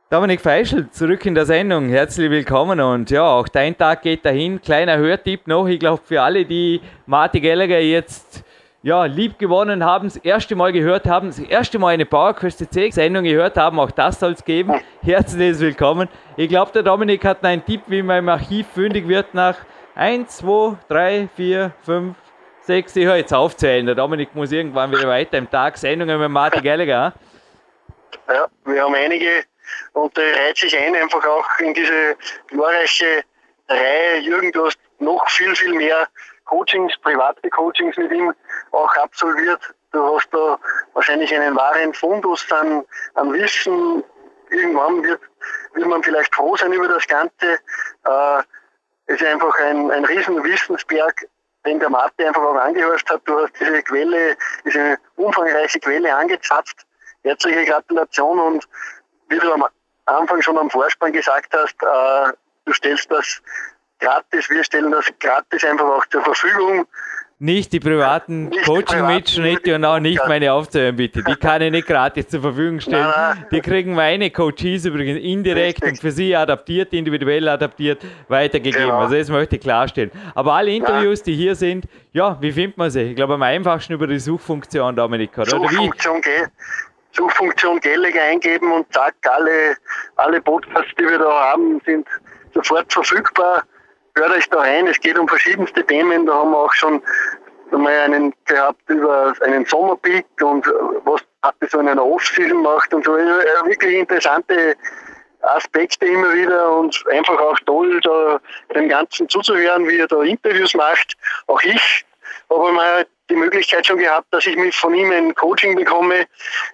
[0.09, 1.87] Dominik Feischl, zurück in der Sendung.
[1.89, 4.59] Herzlich willkommen und ja, auch dein Tag geht dahin.
[4.59, 8.43] Kleiner Hörtipp noch, ich glaube für alle, die Marty Gallagher jetzt
[8.81, 12.91] ja, lieb gewonnen haben, das erste Mal gehört haben, das erste Mal eine PowerQuest CC
[12.91, 14.79] Sendung gehört haben, auch das soll es geben.
[15.01, 16.07] Herzlich willkommen.
[16.37, 19.57] Ich glaube, der Dominik hat einen Tipp, wie man im Archiv fündig wird nach
[19.95, 22.15] 1, 2, 3, 4, 5,
[22.61, 22.95] 6.
[22.95, 23.85] Ich höre jetzt aufzählen.
[23.85, 27.13] Der Dominik muss irgendwann wieder weiter im Tag Sendungen mit Marty Gallagher.
[28.29, 29.43] Ja, wir haben einige
[29.93, 32.15] und der reiht sich ein einfach auch in diese
[32.47, 33.23] glorreiche
[33.67, 34.19] Reihe.
[34.21, 36.07] Jürgen, du hast noch viel, viel mehr
[36.45, 38.33] Coachings, private Coachings mit ihm
[38.71, 39.61] auch absolviert.
[39.91, 40.59] Du hast da
[40.93, 44.03] wahrscheinlich einen wahren Fundus an, an Wissen.
[44.49, 45.21] Irgendwann wird,
[45.73, 47.59] wird man vielleicht froh sein über das Ganze.
[48.05, 48.39] Äh,
[49.07, 51.27] es ist einfach ein, ein riesen Wissensberg,
[51.65, 53.21] den der Mathe einfach auch angehört hat.
[53.25, 56.85] Du hast diese Quelle, diese umfangreiche Quelle angezapft.
[57.23, 58.67] Herzliche Gratulation und
[59.29, 59.65] wie du am
[60.05, 62.33] Anfang schon am Vorspann gesagt hast, äh,
[62.65, 63.41] du stellst das
[63.99, 66.87] gratis, wir stellen das gratis einfach auch zur Verfügung.
[67.41, 71.23] Nicht die privaten Coaching-Mitschnitte und auch nicht meine Aufzählung, bitte.
[71.23, 73.03] Die kann ich nicht gratis zur Verfügung stellen.
[73.03, 73.45] Nein, nein.
[73.49, 75.89] Die kriegen meine Coaches übrigens indirekt Richtig.
[75.89, 78.87] und für sie adaptiert, individuell adaptiert, weitergegeben.
[78.87, 78.99] Genau.
[78.99, 80.11] Also das möchte ich klarstellen.
[80.35, 83.03] Aber alle Interviews, die hier sind, ja, wie findet man sie?
[83.03, 85.37] Ich glaube am einfachsten über die Suchfunktion, Dominik.
[85.37, 85.45] Oder?
[85.45, 86.49] Suchfunktion geht.
[87.13, 89.77] Suchfunktion Gelliger eingeben und zack, alle,
[90.17, 92.05] alle Podcasts, die wir da haben, sind
[92.53, 93.63] sofort verfügbar.
[94.15, 96.25] Hört euch da rein, es geht um verschiedenste Themen.
[96.25, 97.01] Da haben wir auch schon
[97.71, 100.65] mal einen gehabt über einen Sommerpeak und
[101.05, 103.13] was Happy so in einer Off-Season macht und so.
[103.13, 104.75] Wirklich interessante
[105.41, 108.41] Aspekte immer wieder und einfach auch toll, da
[108.75, 111.15] dem Ganzen zuzuhören, wie er da Interviews macht.
[111.47, 112.05] Auch ich
[112.49, 116.21] habe mal die Möglichkeit schon gehabt, dass ich mich von ihm ein Coaching bekomme.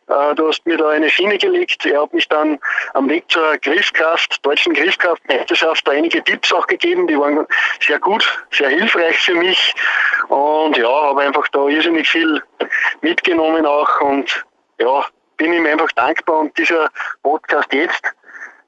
[0.07, 1.85] Äh, du hast mir da eine Schiene gelegt.
[1.85, 2.59] Er hat mich dann
[2.93, 7.07] am Weg zur Griffkraft, deutschen Griffkraftmeisterschaft, einige Tipps auch gegeben.
[7.07, 7.45] Die waren
[7.79, 9.73] sehr gut, sehr hilfreich für mich.
[10.29, 12.41] Und ja, habe einfach da irrsinnig viel
[13.01, 14.45] mitgenommen auch und
[14.79, 15.05] ja,
[15.37, 16.39] bin ihm einfach dankbar.
[16.39, 16.89] Und dieser
[17.23, 18.13] Podcast jetzt,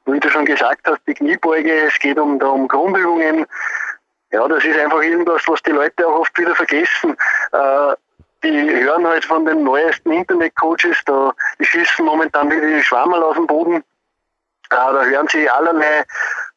[0.05, 3.45] wie du schon gesagt hast, die Kniebeuge, es geht um, da um Grundübungen,
[4.31, 7.15] ja, das ist einfach irgendwas, was die Leute auch oft wieder vergessen.
[7.51, 7.95] Äh,
[8.43, 13.35] die hören halt von den neuesten Internet-Coaches, da die schießen momentan wieder die Schwammerl auf
[13.35, 13.75] den Boden.
[13.75, 13.83] Äh,
[14.69, 16.03] da hören sie allerlei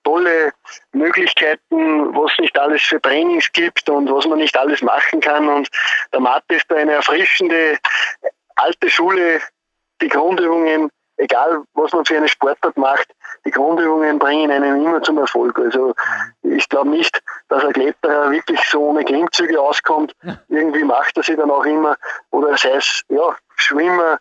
[0.04, 0.52] tolle
[0.92, 5.48] Möglichkeiten, was nicht alles für Trainings gibt und was man nicht alles machen kann.
[5.48, 5.68] Und
[6.12, 7.78] der Mathe ist da eine erfrischende
[8.56, 9.40] alte Schule,
[10.02, 10.90] die Grundübungen
[11.20, 13.08] egal was man für eine Sportart macht,
[13.44, 15.58] die Grundübungen bringen einen immer zum Erfolg.
[15.58, 15.94] Also
[16.42, 20.14] ich glaube nicht, dass ein Kletterer wirklich so ohne Klimmzüge auskommt.
[20.48, 21.96] Irgendwie macht er sie dann auch immer.
[22.30, 24.18] Oder sei es, ja, Schwimmer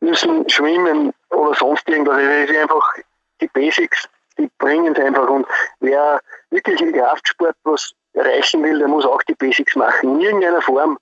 [0.00, 2.16] müssen schwimmen oder sonst irgendwas.
[2.16, 2.94] Also es ist einfach
[3.40, 5.28] die Basics, die bringen es einfach.
[5.28, 5.46] Und
[5.80, 6.20] wer
[6.50, 10.14] wirklich im Kraftsport was erreichen will, der muss auch die Basics machen.
[10.14, 10.98] In irgendeiner Form.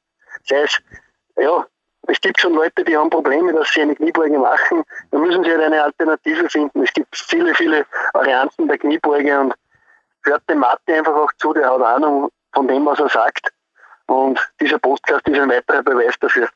[0.47, 0.78] Sei es,
[1.36, 1.64] ja,
[2.07, 4.82] es gibt schon Leute, die haben Probleme, dass sie eine Kniebeuge machen.
[5.11, 6.82] Da müssen sie halt eine Alternative finden.
[6.82, 9.55] Es gibt viele, viele Varianten der Kniebeuge und
[10.24, 13.50] hört dem Mathe einfach auch zu, der hat Ahnung von dem, was er sagt.
[14.07, 16.48] Und dieser Podcast ist ein weiterer Beweis dafür.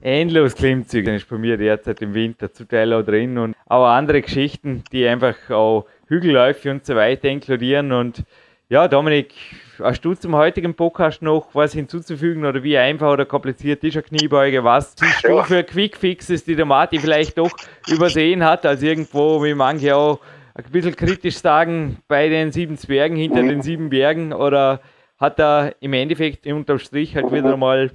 [0.00, 4.22] Endlos Klimmzüge ist bei mir derzeit im Winter zum Teil auch drin und auch andere
[4.22, 8.22] Geschichten, die einfach auch Hügelläufe und so weiter inkludieren und
[8.70, 9.34] ja, Dominik,
[9.78, 14.02] hast du zum heutigen Podcast noch was hinzuzufügen oder wie einfach oder kompliziert ist eine
[14.02, 14.62] Kniebeuge?
[14.62, 17.50] Was siehst du für Quickfixes, die der Martin vielleicht doch
[17.86, 20.20] übersehen hat, als irgendwo, wie manche auch
[20.54, 24.80] ein bisschen kritisch sagen, bei den sieben Zwergen hinter den sieben Bergen oder
[25.18, 27.90] hat er im Endeffekt unterm Strich halt wieder mal,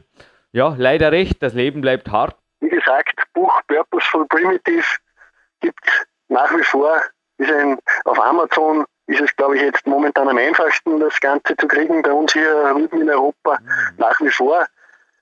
[0.53, 2.35] ja, leider recht, das Leben bleibt hart.
[2.61, 4.97] Wie gesagt, Buch Purposeful Primitive
[5.61, 6.99] gibt nach wie vor,
[7.37, 11.67] ist ein auf Amazon ist es, glaube ich, jetzt momentan am einfachsten, das Ganze zu
[11.67, 13.69] kriegen bei uns hier unten in Europa mhm.
[13.97, 14.65] nach wie vor.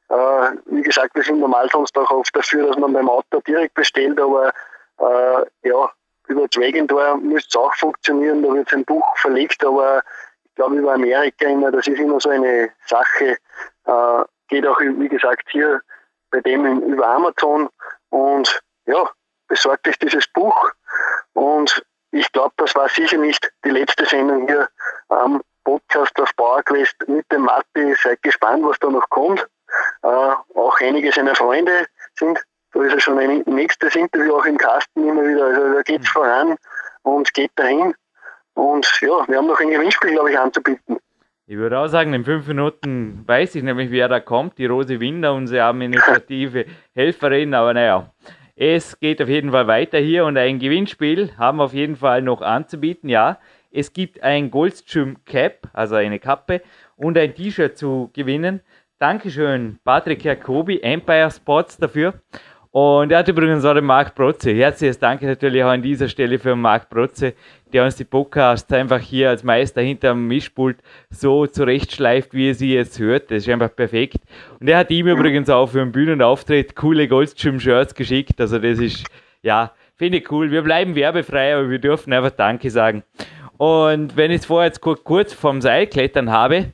[0.09, 3.73] Äh, wie gesagt, wir sind normal sonst auch oft dafür, dass man beim Auto direkt
[3.75, 4.53] bestellt, aber
[4.99, 5.91] äh, ja,
[6.27, 10.03] über Dragondoor müsste es auch funktionieren, da wird sein Buch verlegt, aber
[10.43, 13.37] ich glaube über Amerika immer, das ist immer so eine Sache,
[13.85, 15.81] äh, geht auch, wie gesagt, hier
[16.29, 17.69] bei dem über Amazon
[18.09, 19.09] und ja,
[19.47, 20.71] besorgt euch dieses Buch
[21.33, 24.69] und ich glaube, das war sicher nicht die letzte Sendung hier
[25.09, 27.95] am Podcast auf PowerQuest mit dem Matti.
[28.01, 29.47] Seid gespannt, was da noch kommt.
[30.03, 32.39] Äh, auch einige seiner Freunde sind,
[32.73, 35.45] da ist ja schon ein nächstes Interview auch im Kasten immer wieder.
[35.45, 36.11] Also da geht's mhm.
[36.11, 36.55] voran
[37.03, 37.93] und geht dahin.
[38.53, 40.97] Und ja, wir haben noch ein Gewinnspiel, glaube ich, anzubieten.
[41.47, 44.57] Ich würde auch sagen, in fünf Minuten weiß ich nämlich, wer da kommt.
[44.57, 47.53] Die Rose Winder, unsere administrative Helferin.
[47.53, 48.11] Aber naja,
[48.63, 52.21] es geht auf jeden Fall weiter hier und ein Gewinnspiel haben wir auf jeden Fall
[52.21, 53.09] noch anzubieten.
[53.09, 53.39] Ja,
[53.71, 56.61] es gibt ein Goldstream Cap, also eine Kappe
[56.95, 58.61] und ein T-Shirt zu gewinnen.
[58.99, 62.13] Dankeschön, Patrick Jacobi, Empire Sports dafür.
[62.69, 64.51] Und er hat übrigens auch den Marc Protze.
[64.51, 67.33] Herzliches Danke natürlich auch an dieser Stelle für Marc Protze,
[67.73, 70.77] der uns die Podcasts einfach hier als Meister hinterm Mischpult
[71.09, 73.31] so zurechtschleift, wie ihr sie jetzt hört.
[73.31, 74.17] Das ist einfach perfekt.
[74.59, 78.39] Und er hat ihm übrigens auch für einen Bühnenauftritt coole Goldstream-Shirts geschickt.
[78.39, 79.05] Also das ist,
[79.41, 80.51] ja, finde ich cool.
[80.51, 83.03] Wir bleiben werbefrei, aber wir dürfen einfach Danke sagen.
[83.57, 86.73] Und wenn ich es vorher jetzt kurz vom Seil klettern habe,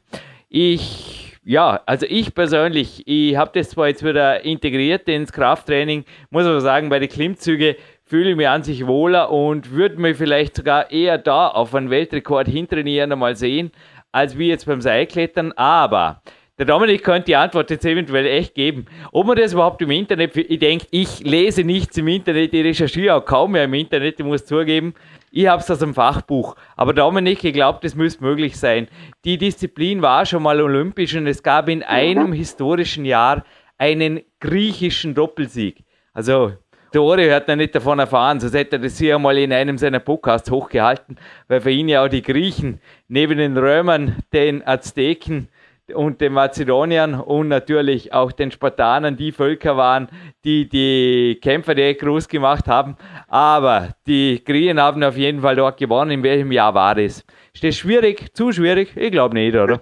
[0.49, 1.17] ich
[1.49, 6.59] ja, also ich persönlich, ich habe das zwar jetzt wieder integriert ins Krafttraining, muss aber
[6.59, 7.75] sagen, bei den Klimmzügen
[8.07, 11.89] fühle ich mich an sich wohler und würde mich vielleicht sogar eher da auf einen
[11.89, 13.71] Weltrekord hintrainieren einmal sehen,
[14.11, 15.51] als wie jetzt beim Seilklettern.
[15.53, 16.21] Aber
[16.57, 18.85] der Dominik könnte die Antwort jetzt eventuell echt geben.
[19.11, 23.15] Ob man das überhaupt im Internet, ich denke, ich lese nichts im Internet, ich recherchiere
[23.15, 24.93] auch kaum mehr im Internet, ich muss zugeben.
[25.29, 26.55] Ich habe es aus dem Fachbuch.
[26.77, 28.87] Aber Dominik, ich glaube, das müsste möglich sein.
[29.25, 33.43] Die Disziplin war schon mal olympisch und es gab in einem historischen Jahr
[33.77, 35.83] einen griechischen Doppelsieg.
[36.13, 36.53] Also,
[36.93, 39.77] der Ori hat noch nicht davon erfahren, sonst hätte er das hier mal in einem
[39.77, 41.17] seiner Podcasts hochgehalten,
[41.47, 45.49] weil für ihn ja auch die Griechen neben den Römern, den Azteken
[45.93, 50.09] und den Mazedoniern und natürlich auch den Spartanern die Völker waren,
[50.43, 52.97] die die Kämpfer direkt groß gemacht haben.
[53.27, 56.11] Aber die Griechen haben auf jeden Fall dort gewonnen.
[56.11, 57.23] In welchem Jahr war das?
[57.53, 58.33] Ist das schwierig?
[58.33, 58.91] Zu schwierig?
[58.95, 59.79] Ich glaube nicht, oder?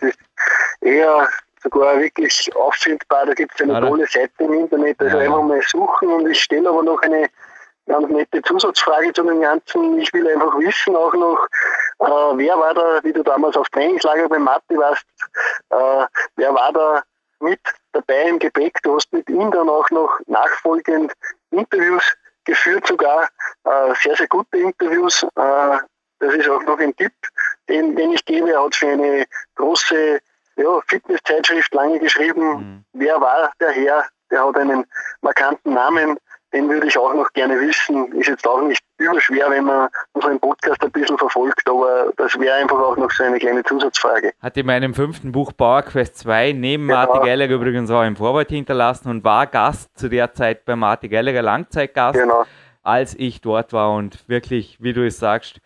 [0.86, 1.28] eher
[1.66, 3.26] sogar wirklich auffindbar.
[3.26, 4.99] Da gibt es eine tolle Seite im Internet.
[4.99, 7.30] Also einfach mal suchen und ich stelle aber noch eine
[7.88, 9.99] ganz nette Zusatzfrage zu dem Ganzen.
[9.99, 11.47] Ich will einfach wissen auch noch,
[11.99, 15.05] äh, wer war da, wie du damals auf Trainingslager bei Matti warst,
[15.70, 16.05] äh,
[16.36, 17.03] wer war da
[17.39, 17.59] mit
[17.93, 18.80] dabei im Gepäck?
[18.84, 21.13] Du hast mit ihm dann auch noch nachfolgend
[21.51, 22.03] Interviews
[22.45, 23.28] geführt, sogar
[23.63, 25.24] äh, sehr, sehr gute Interviews.
[25.36, 25.78] Äh,
[26.20, 27.13] das ist auch noch ein Tipp,
[27.68, 28.51] den, den ich gebe.
[28.51, 30.22] Er hat für eine große
[30.58, 32.58] ja, Fitnesszeitschrift lange geschrieben.
[32.58, 32.86] Mhm.
[32.93, 34.06] Wer war der Herr?
[34.32, 34.86] Der hat einen
[35.22, 36.18] markanten Namen
[36.56, 38.14] den würde ich auch noch gerne wissen.
[38.14, 42.56] Ist jetzt auch nicht überschwer, wenn man unseren Podcast ein bisschen verfolgt, aber das wäre
[42.56, 44.32] einfach auch noch so eine kleine Zusatzfrage.
[44.41, 46.99] Hat in meinem fünften Buch Power Quest 2 neben genau.
[46.99, 51.10] Martin Gallagher übrigens auch im Vorwort hinterlassen und war Gast zu der Zeit bei Martin
[51.10, 52.45] Gallagher, Langzeitgast, genau.
[52.84, 55.60] als ich dort war und wirklich, wie du es sagst,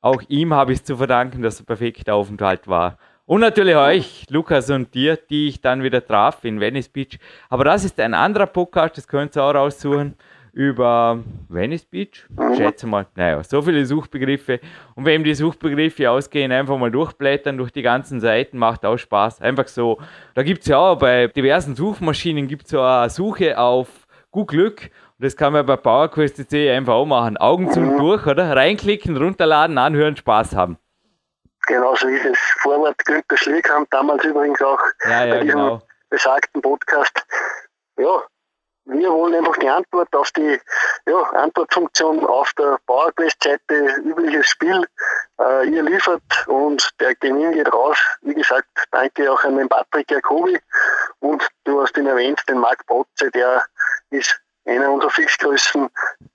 [0.00, 2.98] auch ihm habe ich es zu verdanken, dass er perfekter Aufenthalt war.
[3.24, 7.18] Und natürlich euch, Lukas und dir, die ich dann wieder traf in Venice Beach.
[7.48, 10.16] Aber das ist ein anderer Podcast, das könnt ihr auch raussuchen
[10.52, 12.26] über Venice Beach.
[12.56, 14.60] Schätze mal, naja, so viele Suchbegriffe.
[14.94, 19.40] Und wenn die Suchbegriffe ausgehen, einfach mal durchblättern durch die ganzen Seiten, macht auch Spaß.
[19.40, 19.98] Einfach so.
[20.34, 23.88] Da gibt es ja auch bei diversen Suchmaschinen gibt es eine Suche auf
[24.30, 24.90] gut Glück.
[25.18, 27.36] Und das kann man bei PowerQuest einfach auch machen.
[27.36, 28.54] Augen zu und durch, oder?
[28.54, 30.76] Reinklicken, runterladen, anhören, Spaß haben.
[31.66, 32.38] Genau so ist es.
[32.60, 35.82] Vorwort Günther Schliegkamp, damals übrigens auch ja, ja, bei diesem genau.
[36.10, 37.24] besagten Podcast.
[37.96, 38.22] Ja,
[38.84, 40.60] wir wollen einfach die Antwort auf die
[41.06, 44.86] ja, Antwortfunktion auf der PowerQuest-Seite, übliches Spiel.
[45.40, 47.98] Äh, ihr liefert und der Termin geht raus.
[48.22, 50.58] Wie gesagt, danke auch an den Patrick Jacobi
[51.20, 53.64] und du hast ihn erwähnt, den Marc Botze, der
[54.10, 55.88] ist einer unserer Fixgrößen.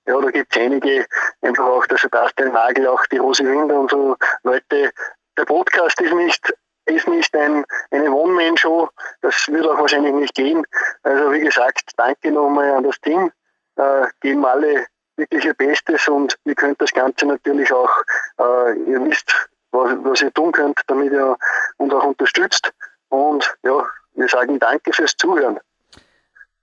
[0.06, 1.06] Ja, da gibt es einige,
[1.42, 4.92] einfach auch der Sebastian Nagel, auch die Rosi Winder und so Leute.
[5.38, 6.54] Der Podcast ist nicht
[6.88, 8.90] ist nicht ein, eine One-Man-Show.
[9.22, 10.66] Das wird auch wahrscheinlich nicht gehen.
[11.04, 13.32] Also wie gesagt, danke nochmal an das Team.
[13.76, 14.86] Äh, geben alle
[15.18, 17.92] wirklich ihr Bestes und ihr könnt das Ganze natürlich auch,
[18.40, 21.36] äh, ihr wisst, was, was ihr tun könnt, damit ihr
[21.78, 22.72] uns auch unterstützt.
[23.10, 25.60] Und ja, wir sagen danke fürs Zuhören.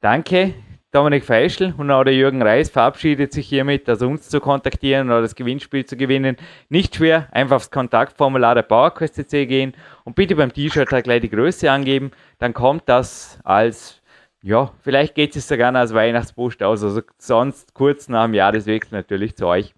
[0.00, 0.54] Danke.
[0.95, 5.22] Dominik Feischl und auch der Jürgen Reis verabschiedet sich hiermit, also uns zu kontaktieren oder
[5.22, 6.36] das Gewinnspiel zu gewinnen.
[6.68, 9.74] Nicht schwer, einfach aufs Kontaktformular der PowerQuest CC gehen
[10.05, 12.12] und bitte beim T-Shirt halt gleich die Größe angeben.
[12.38, 14.03] Dann kommt das als
[14.45, 18.95] ja, vielleicht geht es sogar noch als Weihnachtspost aus, also sonst kurz nach dem Jahreswechsel
[18.95, 19.74] natürlich zu euch.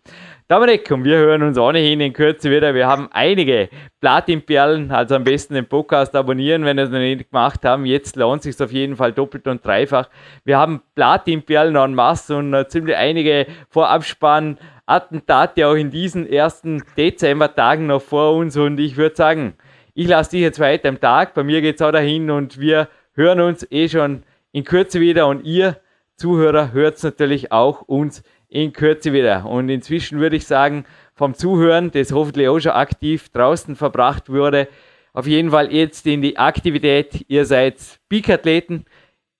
[0.49, 2.75] Dominik, und wir hören uns ohnehin in Kürze wieder.
[2.75, 3.69] Wir haben einige
[4.01, 7.87] Platinperlen, also am besten den Podcast abonnieren, wenn ihr es noch nicht gemacht haben.
[7.87, 10.09] Jetzt lohnt es sich auf jeden Fall doppelt und dreifach.
[10.45, 17.87] Wir haben Platinperlen en masse und ziemlich einige Vorabspann Attentate auch in diesen ersten Dezembertagen
[17.87, 19.55] noch vor uns und ich würde sagen,
[19.95, 21.35] ich lasse dich jetzt weiter am Tag.
[21.35, 24.25] Bei mir geht es auch dahin und wir hören uns eh schon
[24.57, 25.77] in Kürze wieder und ihr
[26.17, 29.45] Zuhörer hört natürlich auch uns in Kürze wieder.
[29.45, 34.69] Und inzwischen würde ich sagen, vom Zuhören, das hoffentlich auch schon aktiv draußen verbracht wurde,
[35.13, 37.27] auf jeden Fall jetzt in die Aktivität.
[37.29, 37.77] Ihr seid
[38.09, 38.87] Peak-Athleten.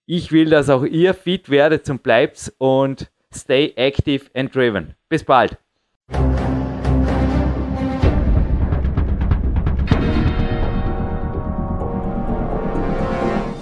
[0.05, 4.97] Ich will, dass auch ihr fit werdet und bleibt und stay active and driven.
[5.09, 5.57] Bis bald.